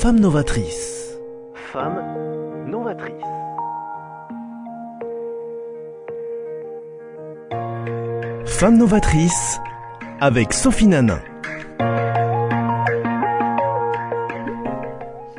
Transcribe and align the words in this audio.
Femme 0.00 0.20
novatrice. 0.20 1.18
Femme 1.72 2.00
novatrice. 2.70 3.12
Femme 8.46 8.76
novatrice 8.76 9.58
avec 10.20 10.52
Sophie 10.52 10.86
Nana. 10.86 11.18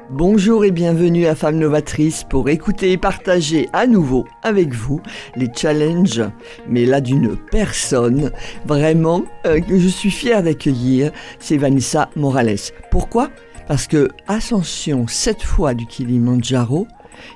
Bonjour 0.09 0.65
et 0.65 0.71
bienvenue 0.71 1.25
à 1.27 1.35
Femme 1.35 1.57
Novatrice 1.57 2.25
pour 2.29 2.49
écouter 2.49 2.91
et 2.91 2.97
partager 2.97 3.69
à 3.71 3.87
nouveau 3.87 4.25
avec 4.43 4.73
vous 4.73 4.99
les 5.37 5.47
challenges, 5.55 6.23
mais 6.67 6.85
là 6.85 6.99
d'une 6.99 7.37
personne 7.37 8.29
vraiment 8.65 9.23
euh, 9.45 9.61
que 9.61 9.79
je 9.79 9.87
suis 9.87 10.11
fière 10.11 10.43
d'accueillir, 10.43 11.13
c'est 11.39 11.55
Vanessa 11.55 12.09
Morales. 12.17 12.57
Pourquoi 12.91 13.29
Parce 13.69 13.85
que 13.85 14.09
ascension 14.27 15.05
sept 15.07 15.43
fois 15.43 15.75
du 15.75 15.85
Kilimanjaro, 15.85 16.87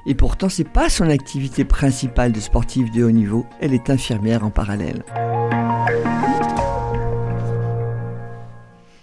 et 0.08 0.16
pourtant 0.16 0.50
c'est 0.50 0.68
pas 0.68 0.90
son 0.90 1.08
activité 1.12 1.64
principale 1.64 2.32
de 2.32 2.40
sportive 2.40 2.92
de 2.92 3.04
haut 3.04 3.12
niveau, 3.12 3.46
elle 3.62 3.72
est 3.72 3.92
infirmière 3.92 4.44
en 4.44 4.50
parallèle. 4.50 5.04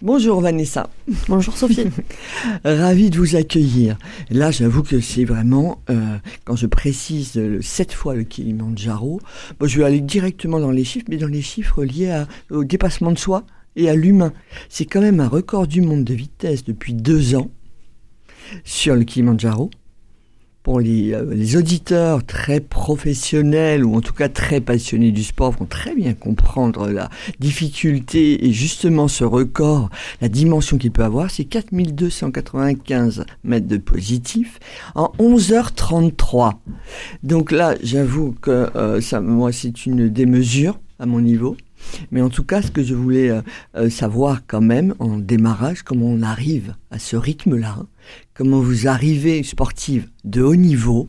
Bonjour 0.03 0.41
Vanessa. 0.41 0.91
Bonjour 1.29 1.57
Sophie. 1.57 1.85
Ravi 2.65 3.11
de 3.11 3.19
vous 3.19 3.37
accueillir. 3.37 3.97
Là, 4.31 4.51
j'avoue 4.51 4.83
que 4.83 4.99
c'est 4.99 5.25
vraiment, 5.25 5.83
euh, 5.89 6.17
quand 6.45 6.57
je 6.57 6.67
précise 6.67 7.37
le, 7.37 7.63
sept 7.63 7.93
fois 7.93 8.17
le 8.17 8.25
Kilimanjaro, 8.25 9.21
bon, 9.61 9.67
je 9.69 9.79
vais 9.79 9.85
aller 9.85 10.01
directement 10.01 10.59
dans 10.59 10.73
les 10.73 10.83
chiffres, 10.83 11.07
mais 11.09 11.17
dans 11.19 11.29
les 11.29 11.43
chiffres 11.43 11.85
liés 11.85 12.11
à- 12.11 12.27
au 12.51 12.65
dépassement 12.65 13.13
de 13.13 13.19
soi 13.19 13.45
et 13.77 13.89
à 13.89 13.95
l'humain. 13.95 14.33
C'est 14.69 14.85
quand 14.85 15.01
même 15.01 15.21
un 15.21 15.29
record 15.29 15.67
du 15.67 15.81
monde 15.81 16.05
de 16.05 16.15
vitesse 16.15 16.65
depuis 16.65 16.95
deux 16.95 17.35
ans 17.35 17.51
sur 18.65 18.95
le 18.95 19.05
Kilimanjaro. 19.05 19.71
Pour 20.63 20.79
les, 20.81 21.15
euh, 21.15 21.25
les 21.33 21.57
auditeurs 21.57 22.23
très 22.23 22.61
professionnels 22.61 23.83
ou 23.83 23.97
en 23.97 24.03
tout 24.03 24.13
cas 24.13 24.29
très 24.29 24.61
passionnés 24.61 25.11
du 25.11 25.25
sport 25.25 25.53
vont 25.53 25.65
très 25.65 25.95
bien 25.95 26.13
comprendre 26.13 26.87
la 26.91 27.09
difficulté 27.39 28.47
et 28.47 28.53
justement 28.53 29.09
ce 29.09 29.25
record 29.25 29.89
la 30.21 30.29
dimension 30.29 30.77
qu'il 30.77 30.91
peut 30.91 31.03
avoir, 31.03 31.31
c'est 31.31 31.45
4295 31.45 33.25
mètres 33.43 33.69
de 33.69 33.79
positif 33.79 34.59
en 34.95 35.11
11h33. 35.19 36.57
Donc 37.23 37.53
là, 37.53 37.75
j'avoue 37.83 38.33
que 38.43 38.71
euh, 38.77 39.01
ça, 39.01 39.23
moi, 39.23 39.53
c'est 39.53 39.87
une 39.87 40.11
démesure 40.11 40.79
à 40.99 41.07
mon 41.07 41.23
niveau. 41.23 41.57
Mais 42.11 42.23
en 42.23 42.29
tout 42.29 42.45
cas, 42.45 42.63
ce 42.63 42.71
que 42.71 42.83
je 42.83 42.95
voulais 42.95 43.31
euh, 43.31 43.43
euh, 43.77 43.91
savoir 43.91 44.43
quand 44.47 44.61
même 44.61 44.95
en 44.99 45.19
démarrage, 45.19 45.83
comment 45.83 46.07
on 46.07 46.23
arrive 46.23 46.75
à 46.91 46.99
ce 46.99 47.17
rythme-là, 47.17 47.79
comment 48.35 48.61
vous 48.61 48.89
arrivez, 48.89 49.43
sportive 49.43 50.09
de 50.25 50.43
haut 50.43 50.57
niveau, 50.57 51.07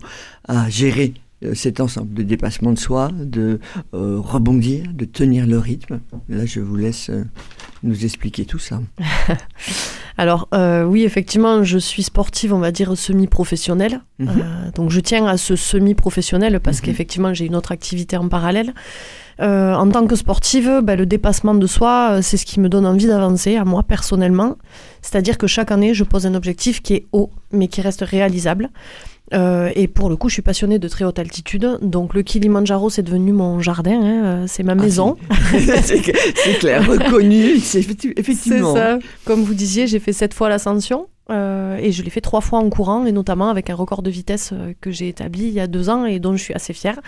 à 0.48 0.70
gérer 0.70 1.14
euh, 1.44 1.54
cet 1.56 1.80
ensemble 1.80 2.14
de 2.14 2.24
dépassement 2.24 2.72
de 2.72 2.80
soi, 2.80 3.10
de 3.14 3.60
rebondir, 3.92 4.86
de 4.94 5.06
tenir 5.06 5.48
le 5.48 5.58
rythme. 5.58 6.00
Là, 6.30 6.46
je 6.46 6.60
vous 6.60 6.76
laisse 6.76 7.12
nous 7.84 8.06
expliquer 8.06 8.46
tout 8.46 8.60
ça. 8.60 8.82
Alors 10.18 10.48
euh, 10.54 10.84
oui, 10.84 11.04
effectivement, 11.04 11.64
je 11.64 11.78
suis 11.78 12.04
sportive, 12.04 12.54
on 12.54 12.60
va 12.60 12.72
dire 12.72 12.96
semi-professionnelle. 12.98 14.02
Mhm. 14.20 14.28
Euh, 14.30 14.72
donc 14.76 14.90
je 14.90 15.00
tiens 15.00 15.26
à 15.26 15.38
ce 15.38 15.56
semi-professionnel 15.56 16.60
parce 16.60 16.78
Mhm. 16.80 16.84
qu'effectivement 16.86 17.34
j'ai 17.34 17.46
une 17.46 17.56
autre 17.56 17.72
activité 17.72 18.18
en 18.18 18.28
parallèle. 18.28 18.74
Euh, 19.40 19.74
en 19.74 19.90
tant 19.90 20.06
que 20.06 20.16
sportive, 20.16 20.82
ben, 20.84 20.96
le 21.00 21.06
dépassement 21.08 21.56
de 21.56 21.66
soi, 21.66 22.10
euh, 22.12 22.20
c'est 22.22 22.38
ce 22.38 22.46
qui 22.46 22.60
me 22.60 22.70
donne 22.70 22.86
envie 22.86 23.08
d'avancer, 23.08 23.56
à 23.56 23.66
moi 23.66 23.82
personnellement. 23.82 24.58
C'est-à-dire 25.02 25.38
que 25.40 25.48
chaque 25.48 25.72
année, 25.72 25.94
je 25.96 26.04
pose 26.04 26.28
un 26.28 26.36
objectif 26.36 26.82
qui 26.84 26.94
est 26.94 27.06
haut, 27.12 27.32
mais 27.52 27.68
qui 27.68 27.82
reste 27.82 28.02
réalisable. 28.02 28.70
Euh, 29.34 29.70
et 29.76 29.88
pour 29.88 30.10
le 30.10 30.16
coup, 30.18 30.28
je 30.30 30.34
suis 30.34 30.42
passionnée 30.42 30.78
de 30.80 30.88
très 30.88 31.06
haute 31.06 31.20
altitude. 31.20 31.78
Donc 31.82 32.14
le 32.14 32.22
Kilimanjaro, 32.22 32.90
c'est 32.90 33.04
devenu 33.04 33.32
mon 33.32 33.60
jardin, 33.60 34.00
hein, 34.02 34.24
euh, 34.26 34.46
c'est 34.48 34.64
ma 34.64 34.74
Ah, 34.74 34.76
maison. 34.76 35.18
c'est- 35.84 36.02
clair, 36.60 36.86
reconnu, 36.88 37.56
effectivement. 37.56 38.74
C'est 38.74 38.80
ça. 38.80 39.00
Comme 39.26 39.44
vous 39.44 39.54
disiez, 39.54 39.88
j'ai 39.88 40.00
fait 40.00 40.14
sept 40.14 40.34
fois 40.34 40.50
l'ascension 40.50 41.08
euh, 41.32 41.78
et 41.78 41.92
je 41.92 42.04
l'ai 42.04 42.10
fait 42.10 42.22
trois 42.22 42.42
fois 42.42 42.60
en 42.60 42.70
courant 42.70 43.06
et 43.06 43.12
notamment 43.12 43.50
avec 43.50 43.70
un 43.70 43.76
record 43.76 44.02
de 44.02 44.10
vitesse 44.10 44.52
euh, 44.54 44.74
que 44.82 44.92
j'ai 44.92 45.08
établi 45.08 45.44
il 45.48 45.54
y 45.54 45.60
a 45.60 45.68
deux 45.68 45.90
ans 45.90 46.06
et 46.06 46.20
dont 46.20 46.36
je 46.36 46.44
suis 46.44 46.54
assez 46.54 46.74
fière. 46.74 47.00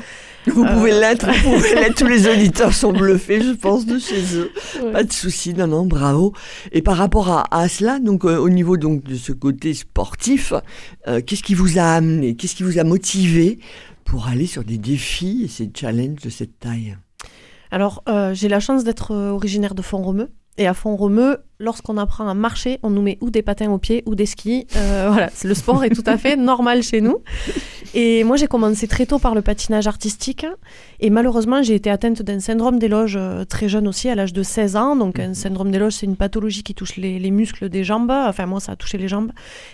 Vous 0.48 0.66
pouvez 0.66 0.92
Euh. 0.94 1.00
l'être, 1.00 1.28
vous 1.44 1.54
pouvez 1.56 1.76
l'être. 1.76 1.96
Tous 1.96 2.08
les 2.08 2.28
auditeurs 2.28 2.74
sont 2.74 2.92
bluffés, 2.94 3.42
je 3.42 3.52
pense, 3.52 3.86
de 3.86 4.00
chez 4.00 4.36
eux. 4.36 4.52
Ouais. 4.82 4.92
Pas 4.92 5.04
de 5.04 5.12
souci, 5.14 5.54
non, 5.54 5.68
non, 5.68 5.86
bravo. 5.86 6.34
Et 6.72 6.82
par 6.82 6.98
rapport 6.98 7.30
à, 7.30 7.44
à 7.52 7.68
cela, 7.68 8.00
donc 8.00 8.26
euh, 8.26 8.38
au 8.38 8.50
niveau 8.50 8.78
donc 8.78 9.04
de 9.04 9.16
ce 9.16 9.32
côté 9.32 9.74
sportif, 9.74 10.54
qu'est-ce 11.26 11.44
qui 11.44 11.54
vous 11.54 11.78
a 11.78 11.84
amené, 11.84 12.36
qu'est-ce 12.36 12.56
qui 12.56 12.64
vous 12.64 12.80
a 12.80 12.84
motivé 12.84 13.60
pour 14.06 14.28
aller 14.28 14.46
sur 14.48 14.64
des 14.64 14.78
défis 14.78 15.42
et 15.44 15.48
ces 15.48 15.70
challenges 15.76 16.22
de 16.24 16.30
cette 16.30 16.60
taille? 16.60 16.98
Alors, 17.72 18.04
j'ai 18.34 18.48
la 18.50 18.60
chance 18.60 18.84
d'être 18.84 19.14
originaire 19.14 19.74
de 19.76 19.82
Font-Romeu. 19.82 20.30
Et 20.60 20.68
à 20.68 20.76
Font-Romeu, 20.76 21.40
lorsqu'on 21.60 21.98
apprend 21.98 22.28
à 22.28 22.36
marcher, 22.36 22.80
on 22.84 22.92
nous 22.92 23.02
met 23.02 23.18
ou 23.22 23.32
des 23.32 23.42
patins 23.42 23.72
aux 23.72 23.80
pieds 23.80 24.04
ou 24.06 24.14
des 24.14 24.28
skis. 24.28 24.68
Euh, 24.76 25.08
voilà, 25.12 25.32
le 25.44 25.54
sport 25.56 25.84
est 25.84 25.90
tout 25.90 26.04
à 26.06 26.18
fait 26.18 26.36
normal 26.36 26.84
chez 26.84 27.02
nous. 27.02 27.24
Et 27.96 28.24
moi, 28.24 28.38
j'ai 28.38 28.46
commencé 28.46 28.88
très 28.88 29.08
tôt 29.08 29.18
par 29.18 29.34
le 29.34 29.42
patinage 29.42 29.88
artistique. 29.88 30.46
Et 31.00 31.10
malheureusement, 31.10 31.64
j'ai 31.64 31.74
été 31.74 31.90
atteinte 31.90 32.22
d'un 32.22 32.40
syndrome 32.40 32.78
des 32.78 32.88
loges 32.88 33.18
euh, 33.18 33.46
très 33.46 33.68
jeune 33.68 33.88
aussi, 33.88 34.10
à 34.10 34.16
l'âge 34.16 34.34
de 34.34 34.44
16 34.44 34.76
ans. 34.76 34.96
Donc, 34.96 35.18
un 35.20 35.34
syndrome 35.34 35.72
des 35.72 35.80
loges, 35.80 35.94
c'est 35.94 36.06
une 36.06 36.18
pathologie 36.18 36.62
qui 36.62 36.76
touche 36.76 36.98
les, 36.98 37.18
les 37.18 37.32
muscles 37.32 37.70
des 37.70 37.84
jambes. 37.84 38.12
Enfin, 38.12 38.46
moi, 38.46 38.60
ça 38.60 38.74
a 38.74 38.76
touché 38.76 39.00
les 39.00 39.08
jambes. 39.08 39.32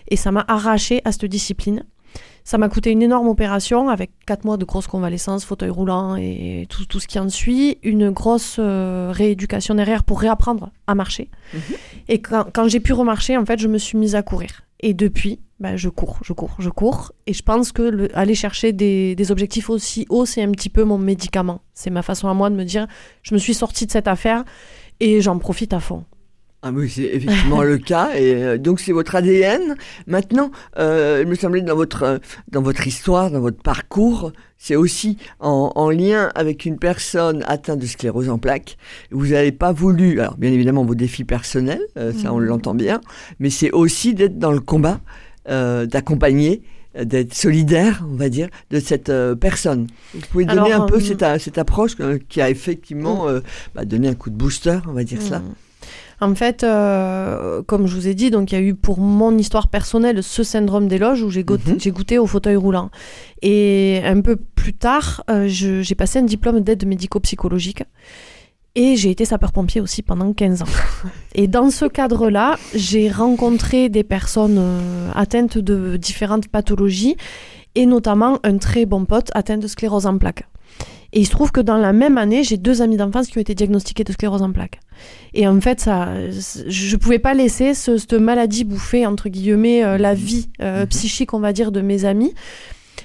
Et 0.07 0.16
ça 0.16 0.31
m'a 0.31 0.45
arraché 0.47 1.01
à 1.03 1.12
cette 1.12 1.25
discipline. 1.25 1.84
Ça 2.49 2.57
m'a 2.57 2.67
coûté 2.67 2.89
une 2.89 3.03
énorme 3.03 3.27
opération 3.27 3.89
avec 3.89 4.09
quatre 4.25 4.43
mois 4.43 4.57
de 4.57 4.65
grosse 4.65 4.87
convalescence, 4.87 5.45
fauteuil 5.45 5.69
roulant 5.69 6.15
et 6.15 6.65
tout, 6.67 6.83
tout 6.87 6.99
ce 6.99 7.05
qui 7.05 7.19
en 7.19 7.29
suit. 7.29 7.77
Une 7.83 8.09
grosse 8.09 8.55
euh, 8.57 9.11
rééducation 9.13 9.75
derrière 9.75 10.03
pour 10.03 10.19
réapprendre 10.19 10.71
à 10.88 10.95
marcher. 10.95 11.29
Mhm. 11.53 11.61
Et 12.07 12.21
quand, 12.23 12.47
quand 12.51 12.67
j'ai 12.67 12.79
pu 12.79 12.91
remarcher, 12.93 13.38
en 13.38 13.45
fait, 13.45 13.59
je 13.59 13.67
me 13.67 13.77
suis 13.77 13.99
mise 13.99 14.15
à 14.15 14.23
courir. 14.23 14.63
Et 14.79 14.95
depuis, 14.95 15.38
ben, 15.59 15.75
je 15.75 15.89
cours, 15.89 16.17
je 16.23 16.33
cours, 16.33 16.55
je 16.57 16.71
cours. 16.71 17.11
Et 17.27 17.33
je 17.33 17.43
pense 17.43 17.71
que 17.71 17.83
le- 17.83 18.17
aller 18.17 18.33
chercher 18.33 18.73
des, 18.73 19.13
des 19.13 19.31
objectifs 19.31 19.69
aussi 19.69 20.07
hauts, 20.09 20.25
c'est 20.25 20.41
un 20.41 20.49
petit 20.49 20.69
peu 20.69 20.83
mon 20.83 20.97
médicament. 20.97 21.61
C'est 21.75 21.91
ma 21.91 22.01
façon 22.01 22.29
à 22.29 22.33
moi 22.33 22.49
de 22.49 22.55
me 22.55 22.63
dire, 22.63 22.88
je 23.21 23.35
me 23.35 23.39
suis 23.39 23.53
sortie 23.53 23.85
de 23.85 23.91
cette 23.91 24.07
affaire 24.07 24.43
et 24.99 25.21
j'en 25.21 25.38
profite 25.38 25.71
à 25.71 25.79
fond. 25.79 26.03
Ah 26.61 26.71
oui, 26.73 26.89
c'est 26.89 27.03
effectivement 27.03 27.63
le 27.63 27.77
cas. 27.77 28.09
Et 28.17 28.33
euh, 28.43 28.57
donc 28.57 28.81
c'est 28.81 28.91
votre 28.91 29.15
ADN. 29.15 29.75
Maintenant, 30.07 30.51
euh, 30.77 31.19
il 31.23 31.29
me 31.29 31.35
semblait 31.35 31.61
dans 31.61 31.75
votre 31.75 32.03
euh, 32.03 32.17
dans 32.51 32.61
votre 32.61 32.85
histoire, 32.85 33.31
dans 33.31 33.39
votre 33.39 33.61
parcours, 33.61 34.33
c'est 34.57 34.75
aussi 34.75 35.17
en, 35.39 35.71
en 35.75 35.89
lien 35.89 36.29
avec 36.35 36.65
une 36.65 36.77
personne 36.77 37.43
atteinte 37.47 37.79
de 37.79 37.85
sclérose 37.85 38.27
en 38.29 38.39
plaques. 38.39 38.77
Vous 39.09 39.27
n'avez 39.27 39.53
pas 39.53 39.71
voulu, 39.71 40.19
alors 40.19 40.35
bien 40.35 40.51
évidemment 40.51 40.83
vos 40.83 40.95
défis 40.95 41.23
personnels, 41.23 41.79
euh, 41.97 42.11
ça 42.11 42.33
on 42.33 42.39
Mhm. 42.39 42.45
l'entend 42.45 42.75
bien, 42.75 42.99
mais 43.39 43.49
c'est 43.49 43.71
aussi 43.71 44.13
d'être 44.13 44.37
dans 44.37 44.51
le 44.51 44.59
combat, 44.59 44.99
euh, 45.47 45.85
d'accompagner, 45.85 46.61
d'être 47.01 47.33
solidaire, 47.35 48.03
on 48.11 48.15
va 48.17 48.27
dire, 48.27 48.49
de 48.69 48.81
cette 48.81 49.07
euh, 49.09 49.33
personne. 49.33 49.87
Vous 50.13 50.19
pouvez 50.29 50.43
donner 50.43 50.73
un 50.73 50.81
peu 50.87 50.99
cette, 50.99 51.23
cette 51.39 51.57
approche 51.57 51.93
euh, 52.01 52.17
qui 52.27 52.41
a 52.41 52.49
effectivement 52.49 53.29
euh, 53.29 53.39
bah, 53.75 53.85
donné 53.85 54.09
un 54.09 54.15
coup 54.15 54.29
de 54.29 54.35
booster, 54.35 54.79
on 54.89 54.93
va 54.93 55.05
dire 55.05 55.21
cela. 55.21 55.41
En 56.22 56.35
fait, 56.35 56.63
euh, 56.63 57.63
comme 57.63 57.88
je 57.88 57.96
vous 57.96 58.07
ai 58.07 58.13
dit, 58.13 58.30
donc 58.30 58.52
il 58.52 58.56
y 58.56 58.57
a 58.57 58.62
eu 58.62 58.75
pour 58.75 59.00
mon 59.00 59.38
histoire 59.38 59.68
personnelle 59.69 60.22
ce 60.22 60.44
syndrome 60.44 60.88
des 60.90 60.97
loges 60.97 61.24
où 61.24 61.30
j'ai 61.30 61.44
goûté, 61.44 61.72
Mhm. 61.74 61.94
goûté 61.94 62.18
au 62.19 62.28
fauteuil 62.28 62.57
roulant. 62.57 62.90
Et 63.41 64.02
un 64.03 64.19
peu 64.22 64.35
plus 64.35 64.74
tard, 64.74 65.24
euh, 65.30 65.47
j'ai 65.47 65.96
passé 65.96 66.19
un 66.19 66.24
diplôme 66.24 66.59
d'aide 66.59 66.85
médico-psychologique. 66.85 67.84
Et 68.75 68.96
j'ai 68.97 69.09
été 69.12 69.25
sapeur-pompier 69.25 69.81
aussi 69.81 70.03
pendant 70.03 70.31
15 70.34 70.62
ans. 70.62 70.66
Et 71.35 71.47
dans 71.47 71.69
ce 71.72 71.85
cadre-là, 71.85 72.57
j'ai 72.75 73.10
rencontré 73.10 73.89
des 73.89 74.04
personnes 74.04 74.57
euh, 74.60 75.10
atteintes 75.15 75.57
de 75.57 75.98
différentes 75.98 76.48
pathologies, 76.50 77.15
et 77.75 77.86
notamment 77.86 78.39
un 78.44 78.57
très 78.57 78.86
bon 78.86 79.06
pote 79.06 79.30
atteint 79.33 79.57
de 79.57 79.68
sclérose 79.68 80.06
en 80.06 80.18
plaques. 80.18 80.48
Et 81.13 81.21
il 81.21 81.25
se 81.25 81.31
trouve 81.31 81.51
que 81.51 81.61
dans 81.61 81.77
la 81.77 81.91
même 81.94 82.17
année, 82.17 82.44
j'ai 82.44 82.57
deux 82.57 82.81
amis 82.81 82.97
d'enfance 82.97 83.27
qui 83.27 83.38
ont 83.38 83.41
été 83.41 83.56
diagnostiqués 83.56 84.03
de 84.03 84.11
sclérose 84.11 84.41
en 84.44 84.51
plaques. 84.51 84.79
Et 85.33 85.47
en 85.47 85.59
fait, 85.59 85.79
ça, 85.79 86.09
je 86.67 86.95
pouvais 86.97 87.19
pas 87.19 87.33
laisser 87.33 87.73
ce- 87.73 87.97
cette 87.97 88.13
maladie 88.13 88.63
bouffer 88.63 89.06
entre 89.06 89.29
guillemets 89.29 89.83
euh, 89.83 89.97
la 89.97 90.13
vie 90.13 90.50
euh, 90.61 90.81
Mhm. 90.81 90.88
psychique, 90.88 91.33
on 91.33 91.39
va 91.39 91.51
dire, 91.53 91.71
de 91.71 91.81
mes 91.81 92.06
amis. 92.06 92.33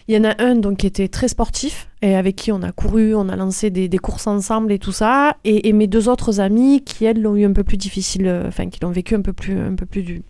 Il 0.07 0.15
y 0.15 0.19
en 0.19 0.25
a 0.25 0.35
un 0.43 0.55
donc 0.55 0.79
qui 0.79 0.87
était 0.87 1.09
très 1.09 1.29
sportif 1.29 1.89
et 2.03 2.15
avec 2.15 2.37
qui 2.37 2.53
on 2.53 2.63
a 2.63 2.73
couru, 2.73 3.15
on 3.15 3.29
a 3.31 3.37
lancé 3.37 3.71
des, 3.71 3.89
des 3.89 3.97
courses 3.99 4.27
ensemble 4.27 4.71
et 4.73 4.79
tout 4.79 4.93
ça. 4.93 5.37
Et, 5.45 5.69
et 5.69 5.73
mes 5.73 5.87
deux 5.87 6.11
autres 6.11 6.41
amis 6.41 6.83
qui 6.85 7.07
elles 7.07 7.23
l'ont 7.23 7.37
eu 7.37 7.47
un 7.47 7.53
peu 7.55 7.65
plus 7.65 7.79
difficile, 7.79 8.27
euh, 8.27 8.49
enfin 8.49 8.69
qui 8.69 8.81
l'ont 8.83 8.91
vécu 8.91 9.15
un 9.15 9.23
peu 9.23 9.33
plus, 9.33 9.59
un 9.59 9.75
peu 9.75 9.87
plus 9.87 10.03
du, 10.03 10.21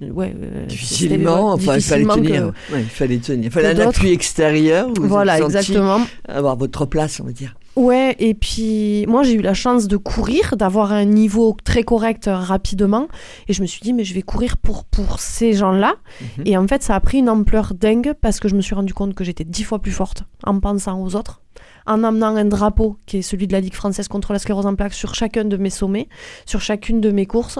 ouais, 0.00 0.34
euh, 0.40 0.66
Difficilement, 0.66 1.52
enfin, 1.52 1.76
il 1.76 1.82
fallait 1.82 2.04
tenir. 2.06 2.52
que- 2.68 2.74
Ouais, 2.74 2.80
il 2.80 2.84
fallait 2.86 3.18
tenir. 3.18 3.44
Il 3.46 3.50
fallait 3.50 3.80
un 3.80 3.88
appui 3.88 4.10
extérieur. 4.12 4.88
Voilà, 5.00 5.40
exactement. 5.40 6.00
Avoir 6.28 6.56
votre 6.56 6.86
place, 6.86 7.20
on 7.20 7.24
va 7.24 7.32
dire. 7.32 7.54
Ouais, 7.74 8.14
et 8.18 8.34
puis 8.34 9.06
moi 9.08 9.22
j'ai 9.22 9.32
eu 9.32 9.40
la 9.40 9.54
chance 9.54 9.88
de 9.88 9.96
courir, 9.96 10.56
d'avoir 10.58 10.92
un 10.92 11.06
niveau 11.06 11.56
très 11.64 11.84
correct 11.84 12.28
euh, 12.28 12.36
rapidement. 12.36 13.08
Et 13.48 13.54
je 13.54 13.62
me 13.62 13.66
suis 13.66 13.80
dit, 13.80 13.94
mais 13.94 14.04
je 14.04 14.12
vais 14.12 14.20
courir 14.20 14.58
pour, 14.58 14.84
pour 14.84 15.20
ces 15.20 15.54
gens-là. 15.54 15.94
Mhm. 16.20 16.42
Et 16.44 16.56
en 16.58 16.68
fait, 16.68 16.82
ça 16.82 16.94
a 16.94 17.00
pris 17.00 17.18
une 17.20 17.30
ampleur 17.30 17.72
dingue 17.72 18.12
parce 18.20 18.40
que 18.40 18.48
je 18.48 18.56
me 18.56 18.60
suis 18.60 18.74
rendu 18.74 18.92
compte 18.92 19.14
que 19.14 19.24
j'étais 19.24 19.44
dix 19.44 19.64
fois 19.64 19.78
plus 19.78 19.90
forte 19.90 20.24
en 20.44 20.60
pensant 20.60 21.00
aux 21.02 21.16
autres, 21.16 21.40
en 21.86 22.04
amenant 22.04 22.36
un 22.36 22.44
drapeau 22.44 22.98
qui 23.06 23.18
est 23.18 23.22
celui 23.22 23.46
de 23.46 23.52
la 23.52 23.60
Ligue 23.60 23.74
française 23.74 24.08
contre 24.08 24.32
la 24.32 24.38
sclérose 24.38 24.66
en 24.66 24.74
plaques 24.74 24.94
sur 24.94 25.14
chacun 25.14 25.44
de 25.44 25.56
mes 25.56 25.70
sommets, 25.70 26.08
sur 26.46 26.60
chacune 26.60 27.00
de 27.00 27.10
mes 27.10 27.26
courses. 27.26 27.58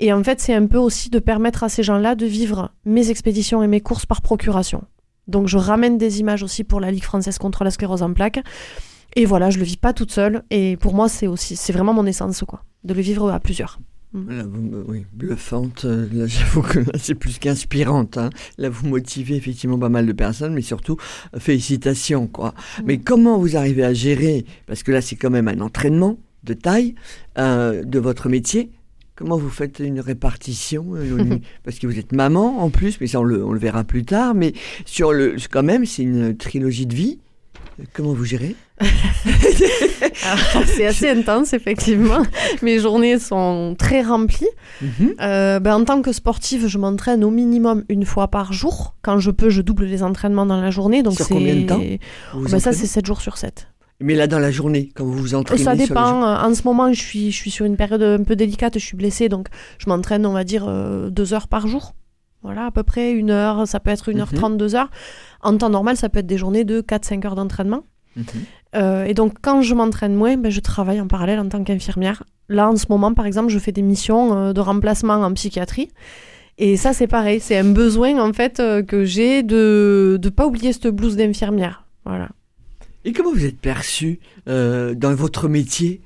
Et 0.00 0.12
en 0.12 0.22
fait, 0.22 0.40
c'est 0.40 0.54
un 0.54 0.66
peu 0.66 0.78
aussi 0.78 1.10
de 1.10 1.18
permettre 1.18 1.64
à 1.64 1.68
ces 1.68 1.82
gens-là 1.82 2.14
de 2.14 2.26
vivre 2.26 2.70
mes 2.84 3.10
expéditions 3.10 3.62
et 3.62 3.66
mes 3.66 3.80
courses 3.80 4.06
par 4.06 4.22
procuration. 4.22 4.84
Donc 5.28 5.48
je 5.48 5.58
ramène 5.58 5.98
des 5.98 6.20
images 6.20 6.42
aussi 6.42 6.64
pour 6.64 6.80
la 6.80 6.90
Ligue 6.90 7.04
française 7.04 7.38
contre 7.38 7.64
la 7.64 7.70
sclérose 7.70 8.02
en 8.02 8.12
plaques. 8.12 8.40
Et 9.16 9.24
voilà, 9.24 9.50
je 9.50 9.58
le 9.58 9.64
vis 9.64 9.76
pas 9.76 9.92
toute 9.92 10.10
seule. 10.10 10.42
Et 10.50 10.76
pour 10.76 10.94
moi, 10.94 11.08
c'est 11.08 11.26
aussi, 11.26 11.56
c'est 11.56 11.72
vraiment 11.72 11.94
mon 11.94 12.06
essence, 12.06 12.42
quoi, 12.46 12.64
de 12.82 12.94
le 12.94 13.00
vivre 13.00 13.30
à 13.30 13.40
plusieurs. 13.40 13.78
Là, 14.14 14.44
vous 14.44 14.62
me- 14.62 14.84
oui, 14.88 15.04
bluffante. 15.12 15.84
euh, 15.84 16.06
Là, 16.12 16.26
j'avoue 16.28 16.62
que 16.62 16.78
là, 16.78 16.92
c'est 16.98 17.14
plus 17.16 17.38
qu'inspirante. 17.38 18.16
hein. 18.16 18.30
Là, 18.58 18.68
vous 18.70 18.86
motivez 18.86 19.34
effectivement 19.36 19.78
pas 19.78 19.88
mal 19.88 20.06
de 20.06 20.12
personnes, 20.12 20.54
mais 20.54 20.62
surtout, 20.62 20.96
euh, 21.34 21.40
félicitations, 21.40 22.26
quoi. 22.28 22.54
Mais 22.84 22.98
comment 22.98 23.38
vous 23.38 23.56
arrivez 23.56 23.82
à 23.84 23.92
gérer 23.92 24.44
Parce 24.66 24.82
que 24.84 24.92
là, 24.92 25.00
c'est 25.00 25.16
quand 25.16 25.30
même 25.30 25.48
un 25.48 25.60
entraînement 25.60 26.18
de 26.44 26.54
taille 26.54 26.94
euh, 27.38 27.82
de 27.84 27.98
votre 27.98 28.28
métier. 28.28 28.70
Comment 29.16 29.36
vous 29.36 29.50
faites 29.50 29.78
une 29.80 30.00
répartition 30.00 30.94
euh, 30.94 31.38
Parce 31.64 31.78
que 31.78 31.86
vous 31.86 31.98
êtes 31.98 32.12
maman 32.12 32.62
en 32.62 32.70
plus, 32.70 33.00
mais 33.00 33.06
ça, 33.08 33.20
on 33.20 33.24
le, 33.24 33.44
on 33.44 33.52
le 33.52 33.58
verra 33.58 33.82
plus 33.84 34.04
tard. 34.04 34.34
Mais 34.34 34.52
sur 34.84 35.12
le, 35.12 35.36
quand 35.50 35.62
même, 35.62 35.86
c'est 35.86 36.02
une 36.02 36.36
trilogie 36.36 36.86
de 36.86 36.94
vie. 36.94 37.18
Comment 37.92 38.12
vous 38.12 38.24
gérez? 38.24 38.54
Alors, 38.78 40.64
c'est 40.66 40.86
assez 40.86 41.08
intense, 41.08 41.52
effectivement. 41.52 42.22
Mes 42.62 42.78
journées 42.78 43.18
sont 43.18 43.74
très 43.78 44.02
remplies. 44.02 44.48
Mhm. 44.80 45.14
Euh, 45.20 45.60
ben, 45.60 45.76
en 45.76 45.84
tant 45.84 46.02
que 46.02 46.12
sportive, 46.12 46.66
je 46.66 46.78
m'entraîne 46.78 47.24
au 47.24 47.30
minimum 47.30 47.84
une 47.88 48.04
fois 48.04 48.28
par 48.28 48.52
jour. 48.52 48.94
Quand 49.02 49.18
je 49.18 49.30
peux, 49.30 49.50
je 49.50 49.62
double 49.62 49.84
les 49.84 50.02
entraînements 50.02 50.46
dans 50.46 50.60
la 50.60 50.70
journée. 50.70 51.02
Donc 51.02 51.14
Sur 51.14 51.26
c'est... 51.26 51.34
combien 51.34 51.56
de 51.56 51.66
temps 51.66 51.80
Vous 52.32 52.42
vous 52.44 52.48
Ben, 52.48 52.60
Ça, 52.60 52.72
c'est 52.72 52.86
7 52.86 53.06
jours 53.06 53.20
sur 53.20 53.36
7. 53.36 53.68
Mais 54.00 54.14
là, 54.14 54.26
dans 54.26 54.40
la 54.40 54.50
journée, 54.50 54.90
quand 54.94 55.04
vous 55.04 55.12
vous 55.12 55.34
entraînez 55.34 55.62
Ça 55.62 55.76
dépend. 55.76 56.22
En 56.22 56.54
ce 56.54 56.62
moment, 56.64 56.92
je 56.92 57.00
suis, 57.00 57.30
je 57.30 57.36
suis 57.36 57.50
sur 57.50 57.64
une 57.64 57.76
période 57.76 58.02
un 58.02 58.24
peu 58.24 58.36
délicate. 58.36 58.74
Je 58.78 58.84
suis 58.84 58.96
blessée, 58.96 59.28
donc 59.28 59.48
je 59.78 59.88
m'entraîne, 59.88 60.26
on 60.26 60.32
va 60.32 60.44
dire, 60.44 60.64
euh, 60.68 61.10
deux 61.10 61.32
heures 61.32 61.48
par 61.48 61.66
jour. 61.66 61.94
Voilà, 62.44 62.66
à 62.66 62.70
peu 62.70 62.82
près 62.82 63.12
une 63.12 63.30
heure. 63.30 63.66
Ça 63.66 63.80
peut 63.80 63.90
être 63.90 64.08
une 64.10 64.20
heure 64.20 64.28
Mhm. 64.32 64.38
trente, 64.38 64.56
deux 64.58 64.74
heures. 64.76 64.90
En 65.42 65.56
temps 65.56 65.70
normal, 65.70 65.96
ça 65.96 66.08
peut 66.08 66.20
être 66.20 66.26
des 66.26 66.38
journées 66.38 66.64
de 66.64 66.80
4-5 66.82 67.24
heures 67.24 67.34
d'entraînement. 67.34 67.84
Mhm. 68.16 68.24
Euh, 68.76 69.04
et 69.04 69.14
donc, 69.14 69.34
quand 69.40 69.62
je 69.62 69.74
m'entraîne 69.74 70.14
moins, 70.14 70.36
ben, 70.36 70.50
je 70.52 70.60
travaille 70.60 71.00
en 71.00 71.08
parallèle 71.08 71.40
en 71.40 71.48
tant 71.48 71.64
qu'infirmière. 71.64 72.22
Là, 72.48 72.68
en 72.68 72.76
ce 72.76 72.86
moment, 72.90 73.14
par 73.14 73.24
exemple, 73.26 73.48
je 73.48 73.58
fais 73.58 73.72
des 73.72 73.82
missions 73.82 74.36
euh, 74.36 74.52
de 74.52 74.60
remplacement 74.60 75.14
en 75.14 75.32
psychiatrie. 75.32 75.88
Et 76.58 76.76
ça, 76.76 76.92
c'est 76.92 77.06
pareil. 77.06 77.40
C'est 77.40 77.56
un 77.56 77.72
besoin, 77.72 78.18
en 78.20 78.32
fait, 78.32 78.60
euh, 78.60 78.82
que 78.82 79.04
j'ai 79.04 79.42
de 79.42 80.20
ne 80.22 80.28
pas 80.28 80.46
oublier 80.46 80.72
cette 80.72 80.88
blouse 80.88 81.16
d'infirmière. 81.16 81.84
Voilà. 82.04 82.28
Et 83.06 83.12
comment 83.12 83.32
vous 83.32 83.44
êtes 83.44 83.58
perçu 83.60 84.20
dans 84.46 85.14
votre 85.14 85.48
métier? 85.48 86.00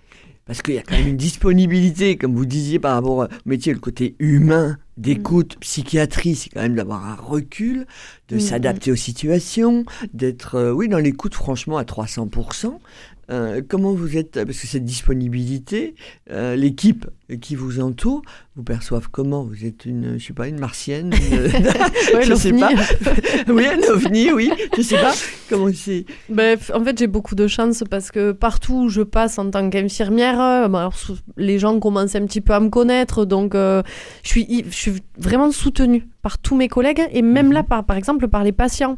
Parce 0.48 0.62
qu'il 0.62 0.74
y 0.74 0.78
a 0.78 0.82
quand 0.82 0.96
même 0.96 1.06
une 1.06 1.16
disponibilité, 1.18 2.16
comme 2.16 2.34
vous 2.34 2.46
disiez, 2.46 2.78
par 2.78 2.94
rapport 2.94 3.18
au 3.18 3.26
métier, 3.44 3.72
le 3.74 3.78
côté 3.78 4.16
humain, 4.18 4.78
d'écoute, 4.96 5.56
psychiatrie, 5.60 6.34
c'est 6.34 6.48
quand 6.48 6.62
même 6.62 6.74
d'avoir 6.74 7.04
un 7.04 7.14
recul, 7.14 7.86
de 8.30 8.36
Mm, 8.36 8.40
s'adapter 8.40 8.90
aux 8.90 8.96
situations, 8.96 9.84
d'être, 10.14 10.54
euh, 10.54 10.72
oui, 10.72 10.88
dans 10.88 10.98
l'écoute, 10.98 11.34
franchement, 11.34 11.76
à 11.76 11.84
300%. 11.84 12.80
Euh, 13.30 13.60
comment 13.68 13.92
vous 13.92 14.16
êtes, 14.16 14.42
parce 14.42 14.58
que 14.58 14.66
cette 14.66 14.86
disponibilité, 14.86 15.94
euh, 16.30 16.56
l'équipe 16.56 17.06
qui 17.36 17.56
vous 17.56 17.78
entoure, 17.80 18.22
vous 18.56 18.62
perçoivent 18.62 19.08
comment? 19.10 19.44
Vous 19.44 19.64
êtes 19.66 19.84
une, 19.84 20.18
je 20.18 20.26
sais 20.26 20.32
pas, 20.32 20.48
une 20.48 20.58
martienne 20.58 21.12
une- 21.12 21.38
Ouais, 22.16 22.22
Je 22.22 22.34
sais 22.34 22.50
l'OVNI. 22.50 22.60
pas. 22.60 22.70
Oui, 23.52 23.66
un 23.66 23.92
ovni, 23.92 24.32
oui. 24.32 24.50
Je 24.76 24.82
sais 24.82 24.96
pas 24.96 25.12
comment 25.50 25.68
c'est? 25.74 26.06
Ben, 26.30 26.58
en 26.74 26.82
fait, 26.84 26.98
j'ai 26.98 27.06
beaucoup 27.06 27.34
de 27.34 27.46
chance 27.46 27.84
parce 27.90 28.10
que 28.10 28.32
partout 28.32 28.84
où 28.84 28.88
je 28.88 29.02
passe 29.02 29.38
en 29.38 29.50
tant 29.50 29.68
qu'infirmière, 29.68 30.40
euh, 30.40 30.68
ben, 30.68 30.78
alors, 30.80 30.96
sou- 30.96 31.16
les 31.36 31.58
gens 31.58 31.78
commencent 31.80 32.14
un 32.14 32.24
petit 32.26 32.40
peu 32.40 32.54
à 32.54 32.60
me 32.60 32.68
connaître, 32.70 33.24
donc 33.24 33.54
euh, 33.54 33.82
je, 34.22 34.28
suis, 34.28 34.42
hy- 34.48 34.64
je 34.70 34.74
suis 34.76 34.92
vraiment 35.18 35.50
soutenue 35.50 36.06
par 36.22 36.38
tous 36.38 36.56
mes 36.56 36.68
collègues 36.68 37.02
et 37.12 37.22
même 37.22 37.46
Mhm. 37.48 37.52
là, 37.52 37.62
par, 37.62 37.84
par 37.84 37.96
exemple, 37.96 38.28
par 38.28 38.42
les 38.44 38.52
patients. 38.52 38.96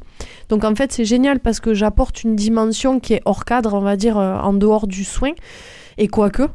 Donc 0.48 0.64
en 0.64 0.74
fait, 0.74 0.92
c'est 0.92 1.04
génial 1.04 1.40
parce 1.40 1.60
que 1.60 1.74
j'apporte 1.74 2.22
une 2.24 2.36
dimension 2.36 3.00
qui 3.00 3.14
est 3.14 3.22
hors 3.24 3.44
cadre, 3.44 3.74
on 3.74 3.80
va 3.80 3.96
dire, 3.96 4.18
euh, 4.18 4.36
en 4.38 4.52
dehors 4.52 4.86
du 4.86 5.04
soin. 5.04 5.32
Et 5.98 6.08
quoique, 6.08 6.42
euh, 6.42 6.48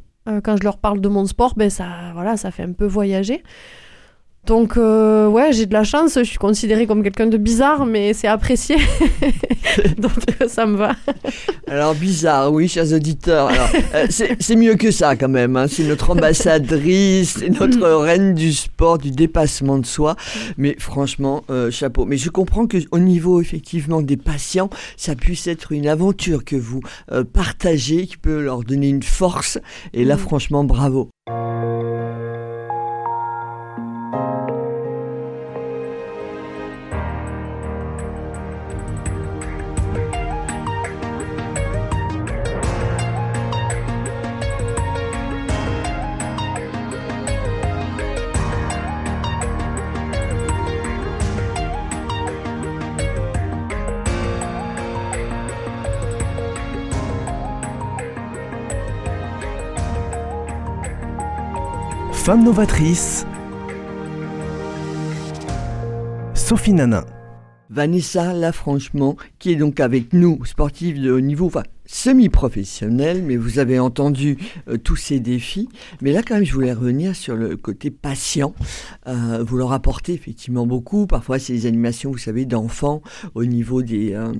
quand 0.43 0.57
je 0.57 0.63
leur 0.63 0.77
parle 0.77 1.01
de 1.01 1.09
mon 1.09 1.25
sport, 1.25 1.53
ben 1.55 1.69
ça, 1.69 2.11
voilà, 2.13 2.37
ça 2.37 2.51
fait 2.51 2.63
un 2.63 2.73
peu 2.73 2.85
voyager. 2.85 3.43
Donc 4.45 4.77
euh, 4.77 5.27
ouais, 5.27 5.53
j'ai 5.53 5.65
de 5.65 5.73
la 5.73 5.83
chance, 5.83 6.13
je 6.15 6.23
suis 6.23 6.37
considérée 6.37 6.85
comme 6.85 7.01
quelqu'un 7.01 7.25
de 7.27 7.37
bizarre, 7.37 7.85
mais 7.85 8.13
c'est 8.13 8.27
apprécié. 8.27 8.75
Donc 9.97 10.11
euh, 10.41 10.47
ça 10.47 10.65
me 10.67 10.77
va. 10.77 10.91
Alors 11.67 11.95
bizarre, 11.95 12.51
oui, 12.53 12.67
chers 12.67 12.93
auditeurs. 12.93 13.47
Alors, 13.47 13.69
euh, 13.95 14.05
c'est 14.09 14.55
mieux 14.55 14.75
que 14.75 14.91
ça 14.91 15.15
quand 15.15 15.29
même. 15.29 15.55
hein. 15.57 15.65
C'est 15.67 15.83
notre 15.83 16.11
ambassadrice, 16.11 17.37
c'est 17.39 17.49
notre 17.49 17.87
reine 18.03 18.35
du 18.35 18.53
sport, 18.53 18.97
du 18.99 19.11
dépassement 19.11 19.79
de 19.79 19.85
soi. 19.85 20.15
Mais 20.57 20.75
franchement, 20.77 21.43
chapeau. 21.71 22.05
Mais 22.05 22.17
je 22.17 22.29
comprends 22.29 22.67
que 22.67 22.77
au 22.91 22.99
niveau 22.99 23.41
effectivement 23.41 24.01
des 24.01 24.17
patients, 24.17 24.69
ça 24.95 25.15
puisse 25.15 25.47
être 25.47 25.71
une 25.71 25.87
aventure 25.87 26.45
que 26.45 26.55
vous 26.55 26.81
partagez, 27.33 28.05
qui 28.05 28.17
peut 28.17 28.41
leur 28.41 28.63
donner 28.63 28.89
une 28.89 29.03
force. 29.03 29.57
Et 29.93 30.03
là, 30.05 30.15
Mm. 30.15 30.19
franchement, 30.19 30.63
bravo. 30.63 31.09
Femme 62.25 62.43
novatrice. 62.43 63.23
Sophie 66.33 66.73
Nanin. 66.73 67.05
Vanessa, 67.69 68.33
là, 68.33 68.51
franchement, 68.51 69.15
qui 69.37 69.51
est 69.51 69.55
donc 69.55 69.79
avec 69.79 70.11
nous, 70.11 70.43
sportive 70.43 70.99
de 70.99 71.11
haut 71.11 71.19
niveau, 71.19 71.45
enfin, 71.45 71.61
semi-professionnelle, 71.85 73.21
mais 73.21 73.35
vous 73.37 73.59
avez 73.59 73.77
entendu 73.77 74.37
euh, 74.67 74.77
tous 74.77 74.95
ces 74.95 75.19
défis. 75.19 75.69
Mais 76.01 76.13
là, 76.13 76.23
quand 76.23 76.33
même, 76.33 76.45
je 76.45 76.53
voulais 76.55 76.73
revenir 76.73 77.15
sur 77.15 77.35
le 77.35 77.57
côté 77.57 77.91
patient. 77.91 78.55
Euh, 79.05 79.43
vous 79.47 79.57
leur 79.57 79.71
apportez 79.71 80.13
effectivement 80.13 80.65
beaucoup. 80.65 81.05
Parfois, 81.05 81.37
c'est 81.37 81.53
des 81.53 81.67
animations, 81.67 82.09
vous 82.09 82.17
savez, 82.17 82.47
d'enfants 82.47 83.03
au 83.35 83.45
niveau 83.45 83.83
des... 83.83 84.13
euh, 84.13 84.33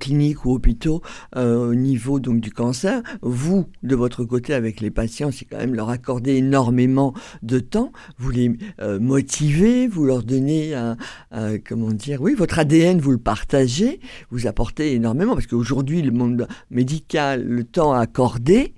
cliniques 0.00 0.44
ou 0.44 0.52
hôpitaux 0.52 1.02
euh, 1.36 1.70
au 1.70 1.74
niveau 1.74 2.20
donc 2.20 2.40
du 2.40 2.50
cancer. 2.50 3.02
Vous 3.22 3.66
de 3.82 3.94
votre 3.96 4.24
côté 4.24 4.52
avec 4.54 4.80
les 4.80 4.90
patients 4.90 5.30
c'est 5.32 5.44
quand 5.44 5.58
même 5.58 5.74
leur 5.74 5.88
accorder 5.90 6.34
énormément 6.36 7.14
de 7.42 7.58
temps. 7.58 7.92
Vous 8.18 8.30
les 8.30 8.56
euh, 8.80 8.98
motivez 9.00 9.88
vous 9.88 10.04
leur 10.04 10.22
donnez 10.22 10.74
un, 10.74 10.96
un- 11.30 11.58
comment 11.58 11.92
dire 11.92 12.20
oui 12.22 12.34
votre 12.34 12.58
ADN 12.58 12.98
vous 13.00 13.12
le 13.12 13.18
partagez 13.18 14.00
vous 14.30 14.46
apportez 14.46 14.92
énormément 14.94 15.34
parce 15.34 15.46
qu'aujourd'hui 15.46 16.02
le 16.02 16.10
monde 16.12 16.46
médical 16.70 17.44
le 17.44 17.64
temps 17.64 17.92
accordé 17.92 18.74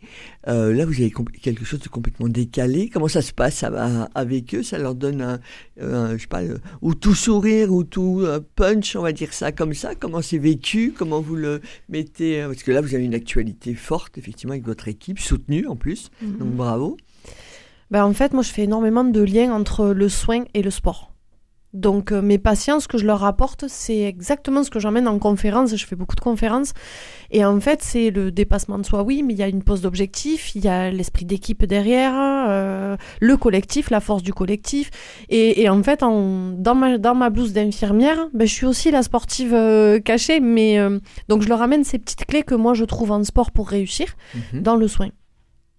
euh, 0.49 0.73
là 0.73 0.85
vous 0.87 0.95
avez 0.95 1.13
quelque 1.43 1.65
chose 1.65 1.81
de 1.81 1.89
complètement 1.89 2.29
décalé. 2.29 2.89
Comment 2.89 3.09
ça 3.09 3.23
se 3.23 3.33
passe 3.33 3.57
ça 3.57 3.71
va 3.71 4.09
avec 4.15 4.55
eux? 4.55 4.63
Ça 4.63 4.79
leur 4.79 4.95
donne 4.95 5.21
un, 5.23 5.41
un, 5.81 6.17
je 6.17 6.23
sais 6.23 6.27
pas 6.27 6.43
euh, 6.43 6.59
ou 6.83 6.95
tout 6.95 7.15
sourire 7.15 7.73
ou 7.73 7.85
tout 7.85 8.21
euh, 8.23 8.41
punch 8.57 8.97
on 8.97 9.03
va 9.03 9.13
dire 9.13 9.33
ça 9.33 9.53
comme 9.53 9.75
ça. 9.75 9.95
Comment 9.95 10.23
c'est 10.23 10.39
vécu? 10.39 10.95
Comment 10.97 11.21
vous 11.21 11.37
le 11.37 11.61
mettez 11.89 12.43
euh, 12.43 12.49
parce 12.49 12.63
que 12.63 12.73
là 12.73 12.81
vous 12.81 12.95
avez 12.95 13.05
une 13.05 13.15
actualité 13.15 13.75
forte 13.75 14.19
effectivement 14.19 14.53
avec 14.53 14.65
votre 14.65 14.89
équipe 14.89 15.19
soutenue 15.19 15.67
en 15.67 15.77
plus. 15.77 16.11
Donc 16.23 16.51
bravo. 16.51 16.97
Ben, 17.91 18.05
en 18.05 18.13
fait, 18.13 18.33
moi, 18.33 18.45
je 18.45 18.51
fais 18.53 18.63
énormément 18.63 19.03
de 19.03 19.21
liens 19.21 19.53
entre 19.53 19.89
le 19.89 20.09
soin 20.09 20.45
et 20.55 20.63
le 20.63 20.71
sport. 20.71 21.10
Donc 21.73 22.11
euh, 22.11 22.21
mes 22.21 22.39
patients, 22.39 22.81
ce 22.81 22.89
que 22.89 22.99
je 22.99 23.07
leur 23.07 23.23
apporte, 23.25 23.67
c'est 23.69 24.01
exactement 24.01 24.65
ce 24.65 24.71
que 24.71 24.81
j'emmène 24.81 25.07
en 25.07 25.19
conférence. 25.19 25.77
Je 25.77 25.87
fais 25.87 25.95
beaucoup 25.97 26.17
de 26.17 26.21
conférences. 26.21 26.73
Et 27.31 27.45
en 27.45 27.61
fait, 27.61 27.81
c'est 27.83 28.11
le 28.11 28.33
dépassement 28.33 28.77
de 28.79 28.85
soi, 28.85 29.05
oui, 29.05 29.23
mais 29.23 29.35
il 29.35 29.39
y 29.39 29.43
a 29.43 29.47
une 29.49 29.63
pose 29.63 29.83
d'objectif, 29.83 30.57
il 30.57 30.65
y 30.65 30.69
a 30.69 30.91
l'esprit 30.91 31.25
d'équipe 31.25 31.65
derrière, 31.65 32.13
euh, 32.17 32.97
le 33.21 33.37
collectif, 33.37 33.91
la 33.91 34.01
force 34.01 34.25
du 34.25 34.33
collectif. 34.35 34.91
Et, 35.29 35.69
en 35.69 35.81
fait, 35.85 36.03
en, 36.03 36.51
dans, 36.59 36.75
ma, 36.75 36.99
dans 36.99 37.15
ma 37.15 37.31
blouse 37.31 37.53
d'infirmière, 37.53 38.19
ben, 38.35 38.49
je 38.49 38.53
suis 38.53 38.67
aussi 38.67 38.91
la 38.91 39.05
sportive 39.05 39.55
euh, 39.55 40.01
cachée. 40.01 40.41
Mais, 40.41 40.79
donc 41.29 41.43
je 41.43 41.49
leur 41.49 41.63
amène 41.63 41.85
ces 41.85 41.99
petites 41.99 42.25
clés 42.27 42.43
que 42.43 42.57
moi 42.57 42.75
je 42.75 42.85
trouve 42.85 43.13
en 43.13 43.23
sport 43.23 43.53
pour 43.53 43.69
réussir 43.69 44.17
Mhm. 44.53 44.63
dans 44.63 44.77
le 44.77 44.89
soin. 44.89 45.09